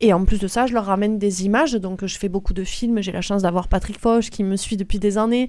Et 0.03 0.13
en 0.13 0.25
plus 0.25 0.39
de 0.39 0.47
ça, 0.47 0.65
je 0.65 0.73
leur 0.73 0.85
ramène 0.85 1.19
des 1.19 1.45
images. 1.45 1.73
Donc, 1.73 2.05
je 2.05 2.17
fais 2.17 2.27
beaucoup 2.27 2.53
de 2.53 2.63
films. 2.63 3.01
J'ai 3.01 3.11
la 3.11 3.21
chance 3.21 3.43
d'avoir 3.43 3.67
Patrick 3.67 3.99
Foch 3.99 4.29
qui 4.31 4.43
me 4.43 4.55
suit 4.55 4.75
depuis 4.75 4.97
des 4.99 5.17
années. 5.19 5.47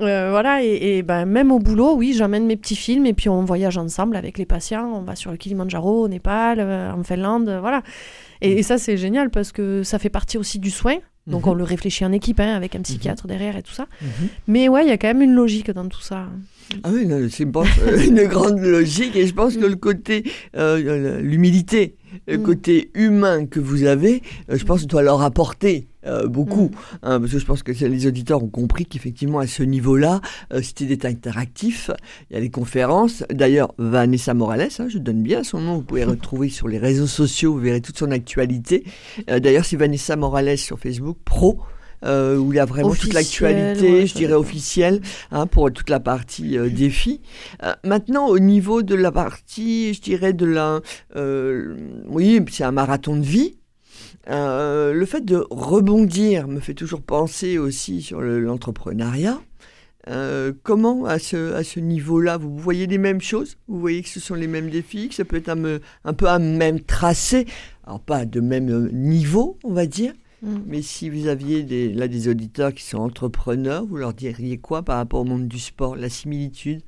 Euh, 0.00 0.30
voilà. 0.30 0.62
Et, 0.64 0.98
et 0.98 1.02
ben, 1.02 1.26
même 1.26 1.50
au 1.50 1.58
boulot, 1.58 1.94
oui, 1.96 2.14
j'amène 2.16 2.46
mes 2.46 2.56
petits 2.56 2.76
films 2.76 3.04
et 3.06 3.12
puis 3.12 3.28
on 3.28 3.44
voyage 3.44 3.76
ensemble 3.78 4.14
avec 4.16 4.38
les 4.38 4.46
patients. 4.46 4.90
On 4.94 5.02
va 5.02 5.16
sur 5.16 5.30
le 5.32 5.36
Kilimanjaro, 5.36 6.04
au 6.04 6.08
Népal, 6.08 6.58
euh, 6.60 6.92
en 6.92 7.02
Finlande. 7.02 7.48
euh, 7.48 7.60
voilà. 7.60 7.82
Et, 8.40 8.52
et 8.58 8.62
ça, 8.62 8.78
c'est 8.78 8.96
génial 8.96 9.28
parce 9.30 9.50
que 9.52 9.82
ça 9.82 9.98
fait 9.98 10.08
partie 10.08 10.38
aussi 10.38 10.58
du 10.60 10.70
soin. 10.70 10.94
Donc, 11.26 11.44
Mhm. 11.44 11.52
on 11.52 11.54
le 11.54 11.64
réfléchit 11.64 12.04
en 12.04 12.12
équipe 12.12 12.40
hein, 12.40 12.54
avec 12.56 12.74
un 12.76 12.80
psychiatre 12.80 13.26
derrière 13.26 13.56
et 13.56 13.62
tout 13.62 13.72
ça. 13.74 13.86
Mhm. 14.00 14.08
Mais 14.48 14.68
ouais, 14.68 14.84
il 14.84 14.88
y 14.88 14.92
a 14.92 14.96
quand 14.98 15.08
même 15.08 15.20
une 15.22 15.34
logique 15.34 15.70
dans 15.70 15.86
tout 15.86 16.00
ça. 16.00 16.26
Ah 16.84 16.88
oui, 16.92 17.06
c'est 17.30 17.42
une 18.06 18.24
grande 18.26 18.58
logique 18.60 19.16
et 19.16 19.26
je 19.26 19.34
pense 19.34 19.56
que 19.56 19.66
le 19.66 19.76
côté, 19.76 20.22
euh, 20.56 21.20
l'humilité, 21.20 21.96
le 22.26 22.38
Mm. 22.38 22.42
côté 22.42 22.90
humain 22.94 23.46
que 23.46 23.60
vous 23.60 23.84
avez, 23.84 24.22
euh, 24.50 24.56
je 24.56 24.64
pense 24.64 24.86
doit 24.86 25.02
leur 25.02 25.22
apporter 25.22 25.86
euh, 26.06 26.26
beaucoup. 26.26 26.70
Mm. 26.70 26.96
hein, 27.02 27.20
parce 27.20 27.32
que 27.32 27.38
je 27.38 27.44
pense 27.44 27.62
que 27.62 27.72
les 27.72 28.06
auditeurs 28.06 28.42
ont 28.42 28.48
compris 28.48 28.86
qu'effectivement 28.86 29.38
à 29.38 29.46
ce 29.46 29.62
niveau-là, 29.62 30.20
euh, 30.52 30.62
c'était 30.62 30.86
des 30.86 31.06
interactifs. 31.06 31.90
Il 32.30 32.34
y 32.34 32.36
a 32.36 32.40
des 32.40 32.50
conférences. 32.50 33.22
D'ailleurs, 33.30 33.74
Vanessa 33.78 34.32
Morales, 34.34 34.68
hein, 34.78 34.86
je 34.88 34.98
donne 34.98 35.22
bien 35.22 35.44
son 35.44 35.60
nom, 35.60 35.76
vous 35.76 35.82
pouvez 35.82 36.04
retrouver 36.16 36.48
sur 36.48 36.68
les 36.68 36.78
réseaux 36.78 37.06
sociaux, 37.06 37.52
vous 37.52 37.60
verrez 37.60 37.80
toute 37.80 37.98
son 37.98 38.10
actualité. 38.10 38.84
Euh, 39.28 39.40
D'ailleurs, 39.40 39.64
c'est 39.64 39.76
Vanessa 39.76 40.16
Morales 40.16 40.56
sur 40.58 40.78
Facebook 40.78 41.18
Pro. 41.24 41.60
Euh, 42.04 42.36
où 42.36 42.52
il 42.52 42.56
y 42.56 42.58
a 42.58 42.64
vraiment 42.64 42.90
toute 42.94 43.12
l'actualité, 43.14 43.92
ouais, 43.92 44.06
je 44.06 44.14
dirais 44.14 44.34
officielle, 44.34 45.00
hein, 45.30 45.46
pour 45.46 45.70
toute 45.72 45.90
la 45.90 46.00
partie 46.00 46.56
euh, 46.58 46.68
défi. 46.70 47.20
Euh, 47.62 47.72
maintenant, 47.84 48.26
au 48.28 48.38
niveau 48.38 48.82
de 48.82 48.94
la 48.94 49.12
partie, 49.12 49.94
je 49.94 50.00
dirais 50.00 50.32
de 50.32 50.46
la, 50.46 50.80
euh, 51.16 51.76
oui, 52.08 52.40
c'est 52.50 52.64
un 52.64 52.72
marathon 52.72 53.16
de 53.16 53.24
vie. 53.24 53.56
Le 54.26 55.04
fait 55.06 55.24
de 55.24 55.44
rebondir 55.50 56.46
me 56.46 56.60
fait 56.60 56.74
toujours 56.74 57.02
penser 57.02 57.58
aussi 57.58 58.00
sur 58.02 58.20
le- 58.20 58.40
l'entrepreneuriat. 58.40 59.40
Comment 60.62 61.04
à 61.04 61.18
ce, 61.18 61.52
à 61.54 61.62
ce 61.62 61.78
niveau-là, 61.80 62.36
vous 62.36 62.56
voyez 62.56 62.86
les 62.86 62.98
mêmes 62.98 63.20
choses? 63.20 63.56
Vous 63.68 63.78
voyez 63.78 64.02
que 64.02 64.08
ce 64.08 64.20
sont 64.20 64.34
les 64.34 64.46
mêmes 64.46 64.70
défis, 64.70 65.08
que 65.08 65.14
ça 65.14 65.24
peut 65.24 65.36
être 65.36 65.48
un, 65.50 65.78
un 66.04 66.12
peu 66.14 66.28
un 66.28 66.38
même 66.38 66.80
tracé, 66.80 67.46
alors 67.86 68.00
pas 68.00 68.24
de 68.24 68.40
même 68.40 68.88
niveau, 68.92 69.58
on 69.64 69.72
va 69.72 69.86
dire, 69.86 70.12
Mm. 70.42 70.56
mais 70.66 70.82
si 70.82 71.10
vous 71.10 71.26
aviez 71.26 71.62
des, 71.62 71.92
là 71.92 72.08
des 72.08 72.28
auditeurs 72.28 72.72
qui 72.72 72.82
sont 72.82 72.98
entrepreneurs, 72.98 73.84
vous 73.84 73.96
leur 73.96 74.14
diriez 74.14 74.58
quoi 74.58 74.82
par 74.82 74.96
rapport 74.96 75.20
au 75.20 75.24
monde 75.24 75.48
du 75.48 75.58
sport 75.58 75.96
La 75.96 76.08
similitude? 76.08 76.82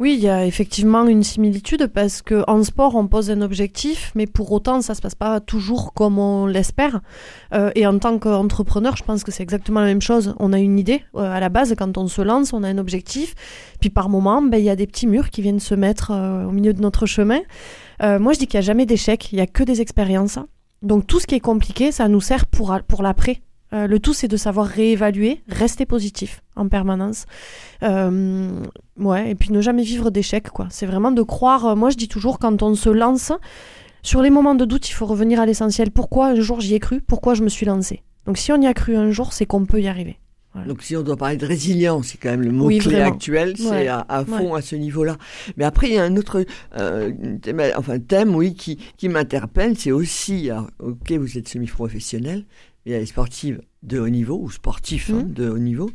Oui, 0.00 0.14
il 0.14 0.24
y 0.24 0.30
a 0.30 0.46
effectivement 0.46 1.06
une 1.06 1.22
similitude 1.22 1.86
parce 1.88 2.22
que 2.22 2.42
en 2.48 2.64
sport, 2.64 2.94
on 2.94 3.06
pose 3.06 3.30
un 3.30 3.42
objectif, 3.42 4.12
mais 4.14 4.26
pour 4.26 4.50
autant, 4.50 4.80
ça 4.80 4.94
se 4.94 5.02
passe 5.02 5.14
pas 5.14 5.40
toujours 5.40 5.92
comme 5.92 6.18
on 6.18 6.46
l'espère. 6.46 7.02
Euh, 7.52 7.70
et 7.74 7.86
en 7.86 7.98
tant 7.98 8.18
qu'entrepreneur, 8.18 8.96
je 8.96 9.04
pense 9.04 9.24
que 9.24 9.30
c'est 9.30 9.42
exactement 9.42 9.80
la 9.80 9.86
même 9.86 10.00
chose. 10.00 10.34
On 10.38 10.54
a 10.54 10.58
une 10.58 10.78
idée 10.78 11.02
euh, 11.16 11.30
à 11.30 11.38
la 11.38 11.50
base 11.50 11.74
quand 11.76 11.98
on 11.98 12.08
se 12.08 12.22
lance, 12.22 12.54
on 12.54 12.62
a 12.62 12.68
un 12.68 12.78
objectif, 12.78 13.34
puis 13.78 13.90
par 13.90 14.08
moment, 14.08 14.40
ben, 14.40 14.56
il 14.56 14.64
y 14.64 14.70
a 14.70 14.76
des 14.76 14.86
petits 14.86 15.06
murs 15.06 15.28
qui 15.28 15.42
viennent 15.42 15.60
se 15.60 15.74
mettre 15.74 16.12
euh, 16.12 16.46
au 16.46 16.50
milieu 16.50 16.72
de 16.72 16.80
notre 16.80 17.04
chemin. 17.04 17.40
Moi, 18.02 18.32
je 18.32 18.38
dis 18.38 18.46
qu'il 18.46 18.58
n'y 18.58 18.64
a 18.64 18.66
jamais 18.66 18.86
d'échec, 18.86 19.30
il 19.30 19.38
y 19.38 19.42
a 19.42 19.46
que 19.46 19.62
des 19.62 19.82
expériences. 19.82 20.38
Donc 20.82 21.06
tout 21.06 21.20
ce 21.20 21.26
qui 21.26 21.34
est 21.34 21.40
compliqué, 21.40 21.92
ça 21.92 22.08
nous 22.08 22.20
sert 22.20 22.46
pour, 22.46 22.76
pour 22.88 23.02
l'après. 23.02 23.42
Euh, 23.72 23.86
le 23.86 24.00
tout, 24.00 24.12
c'est 24.12 24.28
de 24.28 24.36
savoir 24.36 24.66
réévaluer, 24.66 25.42
rester 25.48 25.86
positif 25.86 26.42
en 26.56 26.68
permanence. 26.68 27.26
Euh, 27.82 28.50
ouais, 28.96 29.30
et 29.30 29.34
puis 29.36 29.52
ne 29.52 29.60
jamais 29.60 29.84
vivre 29.84 30.10
d'échecs, 30.10 30.50
quoi. 30.50 30.66
C'est 30.70 30.86
vraiment 30.86 31.12
de 31.12 31.22
croire. 31.22 31.66
euh, 31.66 31.74
Moi, 31.76 31.90
je 31.90 31.96
dis 31.96 32.08
toujours, 32.08 32.38
quand 32.40 32.62
on 32.62 32.74
se 32.74 32.88
lance, 32.90 33.30
sur 34.02 34.22
les 34.22 34.30
moments 34.30 34.56
de 34.56 34.64
doute, 34.64 34.88
il 34.88 34.92
faut 34.92 35.06
revenir 35.06 35.38
à 35.40 35.46
l'essentiel. 35.46 35.90
Pourquoi 35.92 36.28
un 36.28 36.40
jour 36.40 36.60
j'y 36.60 36.74
ai 36.74 36.80
cru? 36.80 37.00
Pourquoi 37.00 37.34
je 37.34 37.44
me 37.44 37.48
suis 37.48 37.66
lancé 37.66 38.02
Donc, 38.26 38.38
si 38.38 38.50
on 38.50 38.60
y 38.60 38.66
a 38.66 38.74
cru 38.74 38.96
un 38.96 39.10
jour, 39.12 39.32
c'est 39.32 39.46
qu'on 39.46 39.66
peut 39.66 39.80
y 39.80 39.86
arriver. 39.86 40.18
Donc 40.66 40.82
si 40.82 40.96
on 40.96 41.02
doit 41.02 41.16
parler 41.16 41.36
de 41.36 41.46
résilience, 41.46 42.08
c'est 42.08 42.18
quand 42.18 42.30
même 42.30 42.42
le 42.42 42.50
mot 42.50 42.66
Oui, 42.66 42.78
clé 42.78 42.96
vraiment. 42.96 43.12
actuel, 43.14 43.54
c'est 43.56 43.70
Ouais. 43.70 43.86
à, 43.88 44.04
à 44.08 44.24
fond 44.24 44.54
à 44.54 44.60
ce 44.62 44.74
niveau-là. 44.74 45.16
Mais 45.56 45.64
après, 45.64 45.88
il 45.88 45.94
y 45.94 45.98
a 45.98 46.02
un 46.02 46.16
autre 46.16 46.44
euh, 46.76 47.12
thème, 47.40 47.62
enfin, 47.76 48.00
thème, 48.00 48.34
oui, 48.34 48.54
qui, 48.54 48.76
qui 48.96 49.08
m'interpelle, 49.08 49.78
c'est 49.78 49.92
aussi, 49.92 50.50
alors, 50.50 50.68
ok, 50.80 51.12
vous 51.12 51.38
êtes 51.38 51.46
semi-professionnel, 51.48 52.44
mais 52.84 52.90
il 52.90 52.92
y 52.92 52.96
a 52.96 52.98
les 52.98 53.06
sportives 53.06 53.60
de 53.84 54.00
haut 54.00 54.08
niveau, 54.08 54.40
ou 54.42 54.50
sportifs 54.50 55.10
hein, 55.10 55.22
Mhm. 55.24 55.32
de 55.34 55.48
haut 55.50 55.58
niveau, 55.58 55.90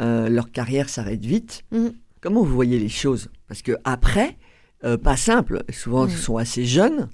euh, 0.00 0.28
leur 0.28 0.50
carrière 0.52 0.90
s'arrête 0.90 1.24
vite. 1.24 1.62
Mhm. 1.72 1.92
Comment 2.20 2.42
vous 2.42 2.54
voyez 2.54 2.78
les 2.78 2.90
choses? 2.90 3.30
Parce 3.48 3.62
que 3.62 3.72
après, 3.84 4.36
euh, 4.84 4.98
pas 4.98 5.16
simple, 5.16 5.62
souvent 5.70 6.04
Mhm. 6.04 6.10
ce 6.10 6.18
sont 6.18 6.36
assez 6.36 6.66
jeunes, 6.66 7.08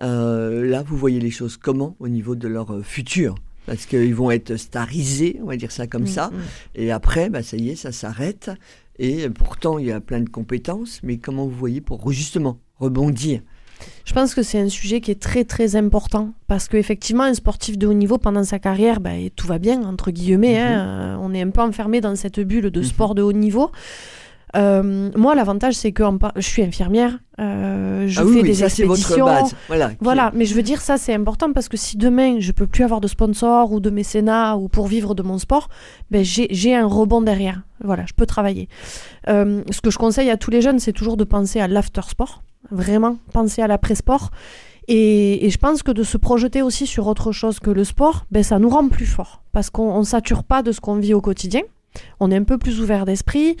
là, 0.00 0.82
vous 0.86 0.96
voyez 0.96 1.20
les 1.20 1.30
choses 1.30 1.58
comment 1.58 1.96
au 1.98 2.08
niveau 2.08 2.34
de 2.34 2.48
leur 2.48 2.82
futur? 2.82 3.34
Parce 3.70 3.86
qu'ils 3.86 4.14
vont 4.16 4.32
être 4.32 4.56
starisés, 4.56 5.38
on 5.42 5.46
va 5.46 5.56
dire 5.56 5.70
ça 5.70 5.86
comme 5.86 6.02
Mm, 6.02 6.06
ça. 6.08 6.26
mm. 6.32 6.36
Et 6.74 6.90
après, 6.90 7.30
bah, 7.30 7.42
ça 7.44 7.56
y 7.56 7.68
est, 7.70 7.76
ça 7.76 7.92
s'arrête. 7.92 8.50
Et 8.98 9.30
pourtant, 9.30 9.78
il 9.78 9.86
y 9.86 9.92
a 9.92 10.00
plein 10.00 10.20
de 10.20 10.28
compétences. 10.28 10.98
Mais 11.04 11.18
comment 11.18 11.44
vous 11.46 11.56
voyez 11.56 11.80
pour 11.80 12.10
justement 12.10 12.58
rebondir? 12.80 13.42
Je 14.04 14.12
pense 14.12 14.34
que 14.34 14.42
c'est 14.42 14.58
un 14.58 14.68
sujet 14.68 15.00
qui 15.00 15.12
est 15.12 15.20
très 15.22 15.44
très 15.44 15.76
important 15.76 16.34
parce 16.48 16.66
qu'effectivement, 16.68 17.22
un 17.22 17.32
sportif 17.34 17.78
de 17.78 17.86
haut 17.86 17.94
niveau 17.94 18.18
pendant 18.18 18.42
sa 18.44 18.58
carrière, 18.58 18.98
bah, 19.00 19.12
tout 19.36 19.46
va 19.46 19.58
bien, 19.60 19.82
entre 19.84 20.10
guillemets. 20.10 20.58
hein, 20.58 20.80
euh, 20.80 21.16
on 21.20 21.32
est 21.32 21.40
un 21.42 21.50
peu 21.50 21.60
enfermé 21.62 22.00
dans 22.00 22.16
cette 22.16 22.40
bulle 22.40 22.70
de 22.70 22.80
Mhm. 22.80 22.86
sport 22.86 23.14
de 23.14 23.22
haut 23.22 23.32
niveau. 23.32 23.70
Euh, 24.56 25.10
moi, 25.16 25.34
l'avantage, 25.34 25.74
c'est 25.74 25.92
que 25.92 26.16
par- 26.16 26.32
je 26.36 26.40
suis 26.40 26.62
infirmière, 26.62 27.18
euh, 27.40 28.06
je 28.08 28.20
Ah 28.20 28.24
oui, 28.24 28.32
fais 28.34 28.40
oui, 28.42 28.48
des 28.48 28.54
ça 28.54 28.68
c'est 28.68 28.84
votre 28.84 28.98
expéditions. 28.98 29.24
base. 29.26 29.54
Voilà. 29.68 29.90
qui- 29.90 29.96
Voilà, 30.00 30.32
mais 30.34 30.44
je 30.44 30.54
veux 30.54 30.62
dire, 30.62 30.80
ça 30.80 30.96
c'est 30.98 31.14
important 31.14 31.52
parce 31.52 31.68
que 31.68 31.76
si 31.76 31.96
demain 31.96 32.40
je 32.40 32.50
peux 32.52 32.66
plus 32.66 32.82
avoir 32.84 33.00
de 33.00 33.06
sponsor 33.08 33.70
ou 33.72 33.80
de 33.80 33.90
mécénat 33.90 34.56
ou 34.56 34.68
pour 34.68 34.88
vivre 34.88 35.14
de 35.14 35.22
mon 35.22 35.38
sport, 35.38 35.68
ben 36.10 36.24
j'ai 36.24 36.48
j'ai 36.50 36.74
un 36.74 36.86
rebond 36.86 37.20
derrière. 37.22 37.62
Voilà, 37.84 38.04
je 38.06 38.12
peux 38.12 38.26
travailler. 38.26 38.68
Euh, 39.28 39.62
ce 39.70 39.80
que 39.80 39.90
je 39.90 39.98
conseille 39.98 40.30
à 40.30 40.36
tous 40.36 40.50
les 40.50 40.62
jeunes, 40.62 40.80
c'est 40.80 40.92
toujours 40.92 41.16
de 41.16 41.24
penser 41.24 41.60
à 41.60 41.68
l'after 41.68 42.02
sport, 42.08 42.42
vraiment, 42.70 43.18
penser 43.32 43.62
à 43.62 43.66
l'après-sport. 43.68 44.30
Et, 44.88 45.46
et 45.46 45.50
je 45.50 45.58
pense 45.58 45.84
que 45.84 45.92
de 45.92 46.02
se 46.02 46.16
projeter 46.16 46.62
aussi 46.62 46.86
sur 46.86 47.06
autre 47.06 47.30
chose 47.30 47.60
que 47.60 47.70
le 47.70 47.84
sport, 47.84 48.26
ben 48.32 48.42
ça 48.42 48.58
nous 48.58 48.68
rend 48.70 48.88
plus 48.88 49.06
forts 49.06 49.42
parce 49.52 49.70
qu'on 49.70 50.00
ne 50.00 50.04
sature 50.04 50.42
pas 50.42 50.62
de 50.62 50.72
ce 50.72 50.80
qu'on 50.80 50.96
vit 50.96 51.14
au 51.14 51.20
quotidien. 51.20 51.60
On 52.20 52.30
est 52.30 52.36
un 52.36 52.44
peu 52.44 52.58
plus 52.58 52.80
ouvert 52.80 53.04
d'esprit. 53.04 53.56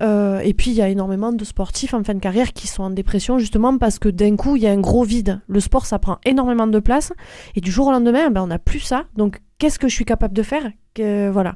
Euh, 0.00 0.40
et 0.40 0.54
puis, 0.54 0.70
il 0.70 0.76
y 0.76 0.82
a 0.82 0.88
énormément 0.88 1.32
de 1.32 1.44
sportifs 1.44 1.94
en 1.94 2.02
fin 2.02 2.14
de 2.14 2.20
carrière 2.20 2.52
qui 2.52 2.66
sont 2.66 2.82
en 2.82 2.90
dépression 2.90 3.38
justement 3.38 3.76
parce 3.78 3.98
que 3.98 4.08
d'un 4.08 4.36
coup, 4.36 4.56
il 4.56 4.62
y 4.62 4.66
a 4.66 4.72
un 4.72 4.80
gros 4.80 5.04
vide. 5.04 5.40
Le 5.48 5.60
sport, 5.60 5.86
ça 5.86 5.98
prend 5.98 6.18
énormément 6.24 6.66
de 6.66 6.78
place. 6.78 7.12
Et 7.54 7.60
du 7.60 7.70
jour 7.70 7.88
au 7.88 7.92
lendemain, 7.92 8.30
ben, 8.30 8.42
on 8.42 8.48
n'a 8.48 8.58
plus 8.58 8.80
ça. 8.80 9.04
Donc, 9.16 9.40
qu'est-ce 9.58 9.78
que 9.78 9.88
je 9.88 9.94
suis 9.94 10.04
capable 10.04 10.34
de 10.34 10.42
faire? 10.42 10.70
Que- 10.94 11.30
Voilà. 11.30 11.54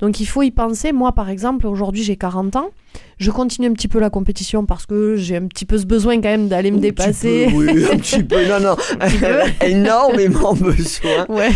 Donc, 0.00 0.20
il 0.20 0.26
faut 0.26 0.42
y 0.42 0.50
penser. 0.50 0.92
Moi, 0.92 1.12
par 1.12 1.28
exemple, 1.28 1.66
aujourd'hui, 1.66 2.02
j'ai 2.02 2.16
40 2.16 2.56
ans. 2.56 2.70
Je 3.18 3.30
continue 3.30 3.66
un 3.68 3.72
petit 3.74 3.88
peu 3.88 3.98
la 4.00 4.08
compétition 4.10 4.64
parce 4.64 4.86
que 4.86 5.16
j'ai 5.16 5.36
un 5.36 5.46
petit 5.46 5.64
peu 5.66 5.76
ce 5.76 5.84
besoin 5.84 6.16
quand 6.16 6.28
même 6.30 6.48
d'aller 6.48 6.70
me 6.70 6.76
Un 6.76 6.80
petit 6.80 6.86
dépasser. 6.88 7.46
peu, 7.50 7.56
oui, 7.56 7.84
un 7.92 7.96
petit 7.98 8.22
peu. 8.22 8.46
Non, 8.48 8.60
non. 8.60 8.76
énormément 9.66 10.54
besoin. 10.54 11.26
Ouais, 11.28 11.50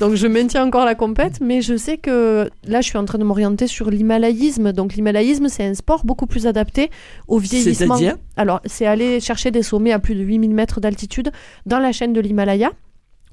donc 0.00 0.14
je 0.14 0.26
maintiens 0.26 0.64
encore 0.64 0.84
la 0.84 0.94
compète, 0.94 1.40
mais 1.40 1.60
je 1.62 1.76
sais 1.76 1.96
que 1.98 2.48
là, 2.66 2.80
je 2.80 2.86
suis 2.88 2.98
en 2.98 3.04
train 3.04 3.18
de 3.18 3.24
m'orienter 3.24 3.66
sur 3.66 3.90
l'himalayisme. 3.90 4.72
Donc 4.72 4.94
l'himalayisme, 4.94 5.48
c'est 5.48 5.64
un 5.64 5.74
sport 5.74 6.04
beaucoup 6.04 6.26
plus 6.26 6.46
adapté 6.46 6.90
au 7.28 7.38
vieillissement. 7.38 7.96
C'est-à-dire? 7.96 8.16
Alors, 8.36 8.60
c'est 8.64 8.86
aller 8.86 9.20
chercher 9.20 9.50
des 9.50 9.62
sommets 9.62 9.92
à 9.92 9.98
plus 9.98 10.14
de 10.14 10.22
8000 10.22 10.54
mètres 10.54 10.80
d'altitude 10.80 11.30
dans 11.66 11.78
la 11.78 11.92
chaîne 11.92 12.12
de 12.12 12.20
l'Himalaya. 12.20 12.70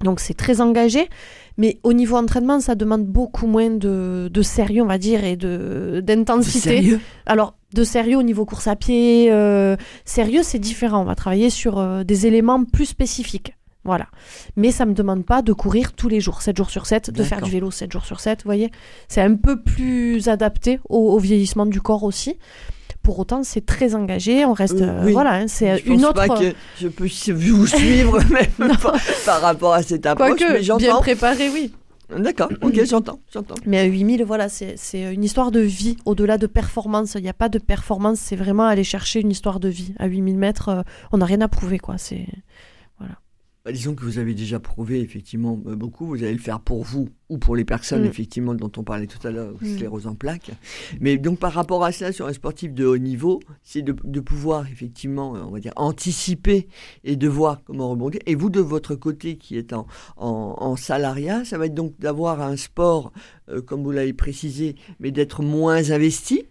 Donc 0.02 0.20
c'est 0.20 0.34
très 0.34 0.60
engagé, 0.60 1.08
mais 1.58 1.80
au 1.84 1.94
niveau 1.94 2.16
entraînement, 2.18 2.60
ça 2.60 2.76
demande 2.76 3.06
beaucoup 3.06 3.48
moins 3.48 3.70
de, 3.70 4.30
de 4.32 4.42
sérieux, 4.42 4.82
on 4.82 4.88
va 4.88 4.98
dire, 4.98 5.24
et 5.24 5.36
de 5.36 6.02
d'intensité. 6.04 6.60
Sérieux 6.60 7.00
Alors, 7.26 7.56
de 7.74 7.84
sérieux 7.84 8.18
au 8.18 8.24
niveau 8.24 8.46
course 8.46 8.68
à 8.68 8.76
pied, 8.76 9.32
euh, 9.32 9.76
sérieux, 10.06 10.42
c'est 10.44 10.60
différent. 10.60 11.02
On 11.02 11.06
va 11.06 11.16
travailler 11.16 11.50
sur 11.50 11.78
euh, 11.78 12.04
des 12.04 12.28
éléments 12.28 12.64
plus 12.64 12.86
spécifiques. 12.86 13.56
Voilà. 13.86 14.08
Mais 14.56 14.72
ça 14.72 14.86
me 14.86 14.94
demande 14.94 15.26
pas 15.26 15.42
de 15.42 15.52
courir 15.52 15.92
tous 15.92 16.08
les 16.08 16.22
jours, 16.22 16.42
7 16.42 16.56
jours 16.56 16.70
sur 16.70 16.86
7, 16.86 17.12
de 17.12 17.24
faire 17.24 17.42
du 17.42 17.52
vélo 17.52 17.70
7 17.70 17.92
jours 17.92 18.06
sur 18.06 18.22
7, 18.22 18.44
vous 18.44 18.48
voyez. 18.48 18.72
C'est 19.10 19.22
un 19.22 19.36
peu 19.36 19.62
plus 19.62 20.30
adapté 20.30 20.80
au, 20.88 21.12
au 21.12 21.20
vieillissement 21.20 21.66
du 21.66 21.82
corps 21.82 22.04
aussi. 22.04 22.38
Pour 23.04 23.20
autant, 23.20 23.44
c'est 23.44 23.66
très 23.66 23.96
engagé. 23.96 24.46
On 24.46 24.54
reste. 24.54 24.82
Euh, 24.82 25.02
euh, 25.02 25.06
oui. 25.06 25.12
voilà, 25.12 25.34
hein, 25.34 25.48
c'est 25.48 25.78
Je 25.80 25.88
une 25.88 26.02
pense 26.02 26.10
autre. 26.12 26.26
pas 26.26 26.40
que 26.40 26.54
je 26.82 26.88
peux 26.88 27.08
vous 27.34 27.68
suivre 27.68 28.20
même 28.32 28.78
par, 28.78 28.96
par 29.26 29.42
rapport 29.42 29.74
à 29.74 29.84
cette 29.84 30.06
approche, 30.06 30.38
Quoique, 30.40 30.54
mais 30.54 30.78
bien 30.78 30.96
préparé, 30.98 31.50
oui. 31.50 31.72
D'accord, 32.18 32.50
ok, 32.62 32.84
j'entends, 32.90 33.20
j'entends. 33.34 33.56
Mais 33.66 33.80
à 33.80 33.84
8000, 33.86 34.24
voilà, 34.24 34.50
c'est 34.50 34.76
c'est 34.78 35.14
une 35.14 35.24
histoire 35.24 35.52
de 35.52 35.60
vie. 35.60 35.98
Au-delà 36.06 36.38
de 36.38 36.48
performance, 36.48 37.16
il 37.16 37.24
n'y 37.24 37.30
a 37.30 37.34
pas 37.34 37.50
de 37.50 37.60
performance, 37.60 38.20
c'est 38.20 38.36
vraiment 38.36 38.66
aller 38.66 38.84
chercher 38.84 39.20
une 39.20 39.32
histoire 39.32 39.60
de 39.60 39.70
vie. 39.70 39.94
À 40.00 40.08
8000 40.08 40.38
mètres, 40.38 40.70
euh, 40.70 40.82
on 41.12 41.18
n'a 41.18 41.26
rien 41.26 41.42
à 41.42 41.48
prouver, 41.48 41.80
quoi. 41.80 41.98
C'est 41.98 42.26
Bah, 43.66 43.72
disons 43.72 43.96
que 43.96 44.04
vous 44.04 44.18
avez 44.18 44.34
déjà 44.34 44.60
prouvé 44.60 45.00
effectivement 45.00 45.58
euh, 45.68 45.76
beaucoup, 45.78 46.06
vous 46.06 46.22
allez 46.22 46.34
le 46.34 46.38
faire 46.38 46.60
pour 46.60 46.84
vous 46.84 47.08
ou 47.30 47.38
pour 47.38 47.56
les 47.56 47.64
personnes 47.64 48.02
Mm. 48.04 48.08
effectivement 48.08 48.54
dont 48.56 48.72
on 48.76 48.84
parlait 48.84 49.08
tout 49.08 49.26
à 49.26 49.32
l'heure, 49.32 49.54
Mm. 49.62 49.76
sclérose 49.76 50.06
en 50.06 50.16
plaques. 50.16 50.52
Mais 51.00 51.18
donc 51.18 51.40
par 51.40 51.54
rapport 51.54 51.82
à 51.86 51.94
ça, 51.94 52.12
sur 52.12 52.28
un 52.28 52.34
sportif 52.34 52.74
de 52.74 52.86
haut 52.86 52.98
niveau, 52.98 53.40
c'est 53.62 53.82
de, 53.82 53.96
de 54.04 54.20
pouvoir 54.20 54.68
effectivement, 54.70 55.38
euh, 55.38 55.44
on 55.48 55.52
va 55.52 55.62
dire, 55.62 55.72
anticiper 55.78 56.68
et 57.06 57.16
de 57.16 57.28
voir 57.30 57.64
comment 57.64 57.90
rebondir. 57.90 58.20
Et 58.26 58.36
vous 58.36 58.50
de 58.50 58.60
votre 58.60 58.96
côté 58.96 59.38
qui 59.38 59.58
est 59.58 59.72
en, 59.72 59.88
en, 60.18 60.56
en 60.60 60.76
salariat, 60.76 61.46
ça 61.46 61.58
va 61.58 61.68
être 61.68 61.74
donc 61.74 61.98
d'avoir 62.00 62.42
un 62.42 62.58
sport, 62.58 63.14
euh, 63.48 63.62
comme 63.62 63.82
vous 63.82 63.92
l'avez 63.92 64.12
précisé, 64.12 64.76
mais 65.00 65.12
d'être 65.12 65.42
moins 65.42 65.90
investi. 65.90 66.44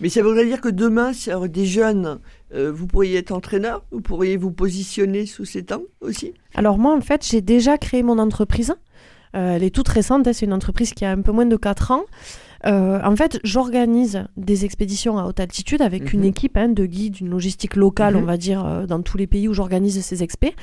Mais 0.00 0.08
ça 0.08 0.22
voudrait 0.22 0.44
dire 0.46 0.60
que 0.60 0.68
demain, 0.68 1.12
sur 1.12 1.48
des 1.48 1.66
jeunes, 1.66 2.18
euh, 2.54 2.72
vous 2.72 2.86
pourriez 2.86 3.16
être 3.18 3.32
entraîneur, 3.32 3.84
vous 3.90 4.00
pourriez 4.00 4.36
vous 4.36 4.50
positionner 4.50 5.26
sous 5.26 5.44
ces 5.44 5.64
temps 5.64 5.82
aussi? 6.00 6.32
Alors 6.54 6.78
moi, 6.78 6.94
en 6.94 7.00
fait, 7.00 7.26
j'ai 7.28 7.40
déjà 7.40 7.78
créé 7.78 8.02
mon 8.02 8.18
entreprise. 8.18 8.74
Euh, 9.34 9.56
elle 9.56 9.62
est 9.64 9.74
toute 9.74 9.88
récente, 9.88 10.26
hein, 10.26 10.32
c'est 10.32 10.46
une 10.46 10.52
entreprise 10.52 10.92
qui 10.92 11.04
a 11.04 11.10
un 11.10 11.20
peu 11.20 11.32
moins 11.32 11.46
de 11.46 11.56
4 11.56 11.90
ans. 11.90 12.04
Euh, 12.64 13.00
en 13.04 13.14
fait, 13.14 13.38
j'organise 13.44 14.24
des 14.36 14.64
expéditions 14.64 15.18
à 15.18 15.24
haute 15.26 15.38
altitude 15.40 15.82
avec 15.82 16.12
une 16.12 16.20
Mhm. 16.20 16.26
équipe 16.26 16.56
hein, 16.56 16.68
de 16.68 16.86
guides, 16.86 17.20
une 17.20 17.28
logistique 17.28 17.76
locale, 17.76 18.14
Mhm. 18.14 18.22
on 18.22 18.24
va 18.24 18.36
dire, 18.38 18.64
euh, 18.66 18.86
dans 18.86 19.02
tous 19.02 19.18
les 19.18 19.26
pays 19.26 19.46
où 19.46 19.52
j'organise 19.52 20.00
ces 20.02 20.22
expés. 20.22 20.54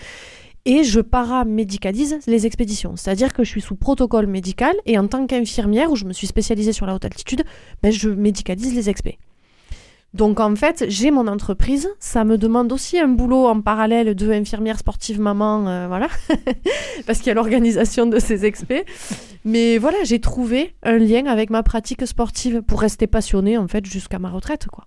Et 0.65 0.83
je 0.83 1.01
paramédicalise 1.01 2.19
les 2.25 2.45
expéditions. 2.45 2.95
C'est-à-dire 2.95 3.33
que 3.33 3.43
je 3.43 3.49
suis 3.49 3.61
sous 3.61 3.75
protocole 3.75 4.27
médical 4.27 4.75
et 4.85 4.97
en 4.97 5.07
tant 5.07 5.27
qu'infirmière, 5.27 5.91
où 5.91 5.95
je 5.95 6.05
me 6.05 6.13
suis 6.13 6.27
spécialisée 6.27 6.71
sur 6.71 6.85
la 6.85 6.95
haute 6.95 7.05
altitude, 7.05 7.43
ben, 7.81 7.91
je 7.91 8.09
médicalise 8.09 8.73
les 8.73 8.89
expés. 8.89 9.17
Donc 10.13 10.39
en 10.39 10.55
fait, 10.55 10.85
j'ai 10.89 11.09
mon 11.09 11.27
entreprise. 11.27 11.89
Ça 11.99 12.23
me 12.23 12.37
demande 12.37 12.71
aussi 12.71 12.99
un 12.99 13.07
boulot 13.07 13.47
en 13.47 13.61
parallèle 13.61 14.13
de 14.13 14.31
infirmière 14.31 14.77
sportive 14.77 15.19
maman, 15.19 15.67
euh, 15.67 15.87
voilà, 15.87 16.07
parce 17.07 17.19
qu'il 17.19 17.27
y 17.27 17.31
a 17.31 17.33
l'organisation 17.33 18.05
de 18.05 18.19
ces 18.19 18.45
expés. 18.45 18.85
Mais 19.43 19.79
voilà, 19.79 19.97
j'ai 20.03 20.19
trouvé 20.19 20.75
un 20.83 20.97
lien 20.97 21.25
avec 21.25 21.49
ma 21.49 21.63
pratique 21.63 22.05
sportive 22.05 22.61
pour 22.61 22.81
rester 22.81 23.07
passionnée 23.07 23.57
en 23.57 23.67
fait 23.67 23.85
jusqu'à 23.85 24.19
ma 24.19 24.29
retraite, 24.29 24.67
quoi. 24.67 24.85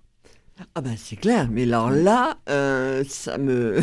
Ah 0.73 0.81
ben 0.81 0.95
c'est 0.97 1.15
clair, 1.15 1.49
mais 1.51 1.63
alors 1.63 1.91
là, 1.91 2.37
euh, 2.49 3.03
ça 3.07 3.37
me 3.37 3.79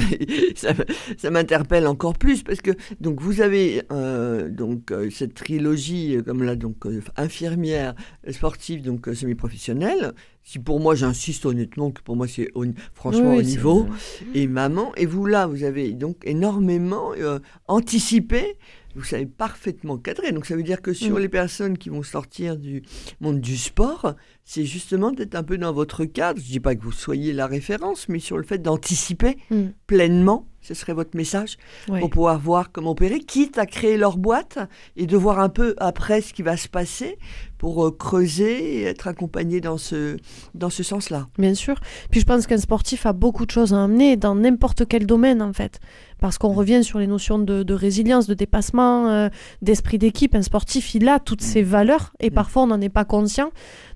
ça, 0.56 1.30
m'interpelle 1.30 1.86
encore 1.86 2.14
plus 2.14 2.42
parce 2.42 2.60
que 2.60 2.72
donc 3.00 3.20
vous 3.20 3.40
avez 3.40 3.82
euh, 3.92 4.48
donc 4.48 4.90
euh, 4.90 5.10
cette 5.10 5.34
trilogie 5.34 6.18
comme 6.24 6.42
là 6.42 6.56
donc 6.56 6.84
infirmière 7.16 7.94
sportive 8.30 8.82
donc 8.82 9.08
semi-professionnelle. 9.12 10.14
Si 10.42 10.58
pour 10.58 10.78
moi 10.80 10.94
j'insiste 10.94 11.46
honnêtement 11.46 11.90
que 11.90 12.02
pour 12.02 12.16
moi 12.16 12.28
c'est 12.28 12.50
franchement 12.92 13.32
Oui, 13.32 13.38
au 13.38 13.42
niveau 13.42 13.86
et 14.34 14.46
maman 14.46 14.94
et 14.96 15.06
vous 15.06 15.26
là 15.26 15.46
vous 15.46 15.64
avez 15.64 15.92
donc 15.92 16.16
énormément 16.24 17.12
euh, 17.18 17.38
anticipé. 17.68 18.56
Vous 18.94 19.04
savez 19.04 19.26
parfaitement 19.26 19.98
cadrer. 19.98 20.32
Donc 20.32 20.46
ça 20.46 20.56
veut 20.56 20.62
dire 20.62 20.80
que 20.82 20.92
sur 20.92 21.16
Mm. 21.16 21.20
les 21.20 21.28
personnes 21.28 21.78
qui 21.78 21.88
vont 21.88 22.02
sortir 22.02 22.56
du 22.56 22.82
monde 23.20 23.40
du 23.40 23.56
sport, 23.56 24.14
c'est 24.44 24.64
justement 24.64 25.10
d'être 25.10 25.34
un 25.34 25.42
peu 25.42 25.58
dans 25.58 25.72
votre 25.72 26.04
cadre. 26.04 26.40
Je 26.40 26.46
dis 26.46 26.60
pas 26.60 26.74
que 26.76 26.82
vous 26.82 26.92
soyez 26.92 27.32
la 27.32 27.46
référence, 27.46 28.08
mais 28.08 28.18
sur 28.20 28.36
le 28.36 28.44
fait 28.44 28.58
d'anticiper 28.58 29.36
Mm. 29.50 29.66
pleinement, 29.86 30.48
ce 30.64 30.74
serait 30.74 30.94
votre 30.94 31.16
message, 31.16 31.56
pour 31.86 32.10
pouvoir 32.10 32.38
voir 32.38 32.72
comment 32.72 32.90
opérer, 32.92 33.20
quitte 33.20 33.58
à 33.58 33.66
créer 33.66 33.96
leur 33.96 34.16
boîte 34.16 34.58
et 34.96 35.06
de 35.06 35.16
voir 35.16 35.38
un 35.38 35.48
peu 35.50 35.74
après 35.78 36.20
ce 36.22 36.32
qui 36.32 36.42
va 36.42 36.56
se 36.56 36.68
passer 36.68 37.18
pour 37.58 37.86
euh, 37.86 37.90
creuser 37.90 38.80
et 38.80 38.82
être 38.84 39.06
accompagné 39.06 39.60
dans 39.60 39.78
ce, 39.78 40.16
dans 40.54 40.70
ce 40.70 40.82
sens-là. 40.82 41.28
Bien 41.38 41.54
sûr. 41.54 41.78
Puis 42.10 42.20
je 42.20 42.26
pense 42.26 42.46
qu'un 42.46 42.58
sportif 42.58 43.06
a 43.06 43.12
beaucoup 43.12 43.46
de 43.46 43.50
choses 43.50 43.72
à 43.72 43.84
amener 43.84 44.16
dans 44.16 44.34
n'importe 44.34 44.86
quel 44.88 45.06
domaine, 45.06 45.40
en 45.40 45.52
fait. 45.52 45.80
Parce 46.18 46.38
qu'on 46.38 46.52
revient 46.52 46.82
sur 46.82 46.98
les 46.98 47.06
notions 47.06 47.38
de, 47.38 47.62
de 47.62 47.74
résilience, 47.74 48.26
de 48.26 48.34
dépassement, 48.34 49.08
euh, 49.08 49.28
d'esprit 49.62 49.98
d'équipe. 49.98 50.34
Un 50.34 50.42
sportif, 50.42 50.94
il 50.94 51.08
a 51.08 51.20
toutes 51.20 51.42
ces 51.42 51.62
valeurs 51.62 52.12
et 52.20 52.30
Mm. 52.30 52.34
parfois 52.34 52.62
on 52.62 52.66
n'en 52.68 52.80
est 52.80 52.88
pas 52.88 53.04
conscient. 53.04 53.50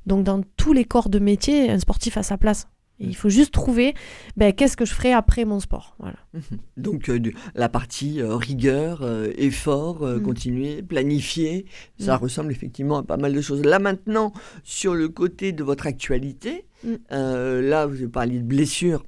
Donc 0.06 0.24
dans 0.24 0.42
tous 0.56 0.72
les 0.72 0.84
corps 0.84 1.08
de 1.08 1.18
métier, 1.18 1.70
un 1.70 1.78
sportif 1.78 2.16
a 2.16 2.22
sa 2.22 2.36
place. 2.38 2.68
Et 3.00 3.04
il 3.06 3.14
faut 3.16 3.28
juste 3.28 3.52
trouver 3.52 3.94
ben, 4.36 4.52
qu'est-ce 4.52 4.76
que 4.76 4.84
je 4.84 4.92
ferai 4.92 5.12
après 5.12 5.44
mon 5.44 5.60
sport. 5.60 5.94
Voilà. 6.00 6.16
Donc 6.76 7.08
euh, 7.08 7.20
la 7.54 7.68
partie 7.68 8.20
euh, 8.20 8.34
rigueur, 8.36 9.02
euh, 9.02 9.30
effort, 9.38 10.04
Mm. 10.04 10.22
continuer, 10.22 10.82
planifier, 10.82 11.66
ça 11.98 12.16
Mm. 12.16 12.20
ressemble 12.22 12.50
effectivement 12.52 12.98
à 12.98 13.02
pas 13.04 13.16
mal 13.16 13.32
de 13.32 13.40
choses. 13.40 13.64
Là 13.64 13.78
maintenant, 13.78 14.32
sur 14.64 14.94
le 14.94 15.08
côté 15.08 15.52
de 15.52 15.62
votre 15.62 15.86
actualité, 15.86 16.64
Mm. 16.84 16.94
là 17.10 17.86
vous 17.86 17.94
avez 17.96 18.08
parlé 18.08 18.38
de 18.38 18.44
blessures. 18.44 19.04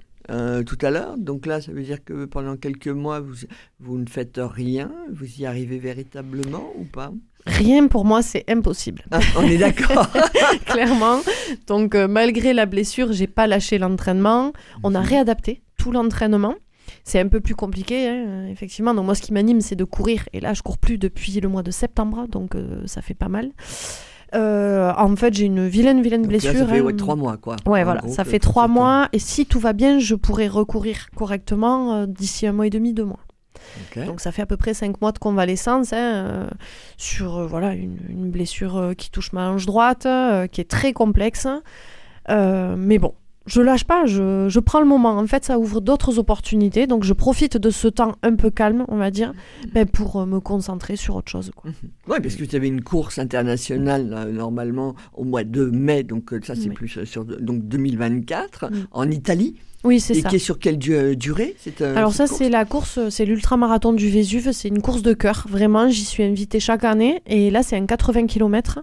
tout 0.66 0.78
à 0.82 0.90
l'heure, 0.90 1.18
donc 1.18 1.44
là, 1.46 1.60
ça 1.60 1.72
veut 1.72 1.82
dire 1.82 2.04
que 2.04 2.24
pendant 2.24 2.56
quelques 2.56 2.86
mois, 2.86 3.18
vous, 3.18 3.34
vous 3.80 3.98
ne 3.98 4.06
faites 4.08 4.38
rien, 4.40 4.92
vous 5.10 5.40
y 5.40 5.44
arrivez 5.44 5.80
véritablement 5.80 6.72
ou 6.78 6.84
pas? 6.84 7.12
Rien 7.46 7.86
pour 7.88 8.04
moi, 8.04 8.22
c'est 8.22 8.44
impossible. 8.48 9.02
Ah, 9.10 9.20
On 9.38 9.42
est 9.42 9.58
d'accord. 9.58 10.06
clairement. 10.66 11.20
Donc, 11.66 11.94
euh, 11.94 12.06
malgré 12.08 12.52
la 12.52 12.66
blessure, 12.66 13.12
j'ai 13.12 13.26
pas 13.26 13.46
lâché 13.46 13.78
l'entraînement. 13.78 14.52
On 14.82 14.94
a 14.94 15.00
réadapté 15.00 15.62
tout 15.76 15.90
l'entraînement. 15.92 16.54
C'est 17.04 17.20
un 17.20 17.28
peu 17.28 17.40
plus 17.40 17.54
compliqué, 17.54 18.08
hein, 18.08 18.46
effectivement. 18.50 18.94
Donc, 18.94 19.06
moi, 19.06 19.14
ce 19.14 19.22
qui 19.22 19.32
m'anime, 19.32 19.60
c'est 19.60 19.76
de 19.76 19.84
courir. 19.84 20.28
Et 20.32 20.40
là, 20.40 20.54
je 20.54 20.62
cours 20.62 20.78
plus 20.78 20.98
depuis 20.98 21.40
le 21.40 21.48
mois 21.48 21.62
de 21.62 21.70
septembre, 21.70 22.26
donc 22.28 22.54
euh, 22.54 22.82
ça 22.86 23.00
fait 23.00 23.14
pas 23.14 23.28
mal. 23.28 23.50
Euh, 24.34 24.92
en 24.96 25.16
fait, 25.16 25.34
j'ai 25.34 25.46
une 25.46 25.66
vilaine, 25.66 26.02
vilaine 26.02 26.22
Donc 26.22 26.32
là, 26.32 26.38
blessure. 26.38 26.58
ça 26.58 26.66
fait 26.66 26.78
hein. 26.78 26.82
ouais, 26.82 26.94
trois 26.94 27.16
mois, 27.16 27.36
quoi. 27.36 27.56
Ouais, 27.66 27.80
En 27.80 27.84
voilà, 27.84 28.00
gros, 28.00 28.12
ça 28.12 28.24
fait 28.24 28.38
trois 28.38 28.68
mois. 28.68 29.08
Et 29.12 29.18
si 29.18 29.46
tout 29.46 29.58
va 29.58 29.72
bien, 29.72 29.98
je 29.98 30.14
pourrais 30.14 30.46
recourir 30.46 31.08
correctement 31.16 32.06
d'ici 32.06 32.46
un 32.46 32.52
mois 32.52 32.66
et 32.66 32.70
demi, 32.70 32.92
deux 32.92 33.04
mois. 33.04 33.20
Donc 33.96 34.20
ça 34.20 34.32
fait 34.32 34.42
à 34.42 34.46
peu 34.46 34.56
près 34.56 34.74
5 34.74 35.00
mois 35.00 35.12
de 35.12 35.18
convalescence 35.18 35.92
hein, 35.92 35.96
euh, 35.96 36.50
sur 36.96 37.38
euh, 37.38 37.46
voilà, 37.46 37.74
une, 37.74 38.30
blessure 38.30 38.76
euh, 38.76 38.94
qui 38.94 39.10
touche 39.10 39.32
ma 39.32 39.50
hanche 39.50 39.66
droite, 39.66 40.06
qui 40.52 40.60
est 40.60 40.70
très 40.70 40.92
complexe. 40.92 41.46
Mais 42.28 42.98
bon, 42.98 43.14
je 43.50 43.60
lâche 43.60 43.84
pas, 43.84 44.06
je, 44.06 44.46
je 44.48 44.60
prends 44.60 44.80
le 44.80 44.86
moment. 44.86 45.10
En 45.18 45.26
fait, 45.26 45.44
ça 45.44 45.58
ouvre 45.58 45.80
d'autres 45.80 46.18
opportunités. 46.18 46.86
Donc 46.86 47.04
je 47.04 47.12
profite 47.12 47.56
de 47.56 47.70
ce 47.70 47.88
temps 47.88 48.14
un 48.22 48.36
peu 48.36 48.50
calme, 48.50 48.84
on 48.88 48.96
va 48.96 49.10
dire, 49.10 49.32
ben, 49.74 49.86
pour 49.86 50.20
euh, 50.20 50.26
me 50.26 50.40
concentrer 50.40 50.96
sur 50.96 51.16
autre 51.16 51.30
chose. 51.30 51.50
Quoi. 51.54 51.70
Oui, 52.08 52.16
parce 52.22 52.36
que 52.36 52.44
vous 52.44 52.54
avez 52.56 52.68
une 52.68 52.82
course 52.82 53.18
internationale 53.18 54.08
là, 54.08 54.24
normalement 54.26 54.94
au 55.14 55.24
mois 55.24 55.44
de 55.44 55.64
mai, 55.66 56.02
donc 56.04 56.32
euh, 56.32 56.40
ça 56.44 56.54
c'est 56.54 56.68
Oui. 56.68 56.74
plus 56.74 56.98
euh, 56.98 57.04
sur 57.04 57.24
donc 57.24 57.62
2024 57.64 58.70
Mm. 58.70 58.74
en 58.92 59.10
Italie. 59.10 59.56
Oui, 59.82 59.98
c'est 59.98 60.14
Et 60.14 60.20
ça. 60.20 60.28
qui 60.28 60.36
est 60.36 60.40
sur 60.40 60.58
quelle 60.58 60.76
du- 60.76 61.16
durée 61.16 61.56
cette, 61.58 61.80
Alors 61.80 62.12
ça, 62.12 62.26
c'est 62.26 62.50
la 62.50 62.66
course, 62.66 62.98
c'est 63.08 63.24
l'ultramarathon 63.24 63.94
du 63.94 64.10
Vésuve, 64.10 64.52
c'est 64.52 64.68
une 64.68 64.82
course 64.82 65.00
de 65.00 65.14
cœur, 65.14 65.46
vraiment, 65.48 65.88
j'y 65.88 66.04
suis 66.04 66.22
invitée 66.22 66.60
chaque 66.60 66.84
année, 66.84 67.22
et 67.26 67.50
là, 67.50 67.62
c'est 67.62 67.76
un 67.76 67.86
80 67.86 68.26
km. 68.26 68.80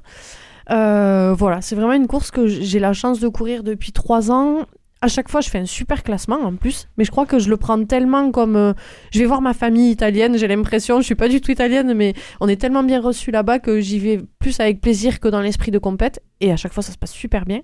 Voilà, 0.69 1.61
c'est 1.61 1.75
vraiment 1.75 1.93
une 1.93 2.07
course 2.07 2.31
que 2.31 2.47
j'ai 2.47 2.79
la 2.79 2.93
chance 2.93 3.19
de 3.19 3.27
courir 3.27 3.63
depuis 3.63 3.91
trois 3.91 4.31
ans. 4.31 4.65
À 4.99 5.07
chaque 5.07 5.29
fois, 5.29 5.41
je 5.41 5.49
fais 5.49 5.59
un 5.59 5.65
super 5.67 6.01
classement 6.01 6.37
en 6.37 6.55
plus, 6.55 6.87
mais 6.97 7.03
je 7.03 7.11
crois 7.11 7.27
que 7.27 7.37
je 7.37 7.49
le 7.49 7.57
prends 7.57 7.83
tellement 7.85 8.31
comme... 8.31 8.55
euh, 8.55 8.73
je 9.11 9.19
vais 9.19 9.25
voir 9.25 9.41
ma 9.41 9.53
famille 9.53 9.91
italienne, 9.91 10.37
j'ai 10.37 10.47
l'impression, 10.47 11.01
je 11.01 11.05
suis 11.05 11.15
pas 11.15 11.29
du 11.29 11.39
tout 11.39 11.51
italienne, 11.51 11.93
mais 11.93 12.15
on 12.39 12.47
est 12.47 12.59
tellement 12.59 12.81
bien 12.81 12.99
reçus 12.99 13.29
là-bas 13.29 13.59
que 13.59 13.79
j'y 13.79 13.99
vais 13.99 14.19
plus 14.39 14.59
avec 14.59 14.81
plaisir 14.81 15.19
que 15.19 15.27
dans 15.27 15.41
l'esprit 15.41 15.69
de 15.69 15.77
compète, 15.77 16.23
et 16.41 16.51
à 16.51 16.57
chaque 16.57 16.73
fois, 16.73 16.81
ça 16.81 16.91
se 16.91 16.97
passe 16.97 17.11
super 17.11 17.45
bien. 17.45 17.61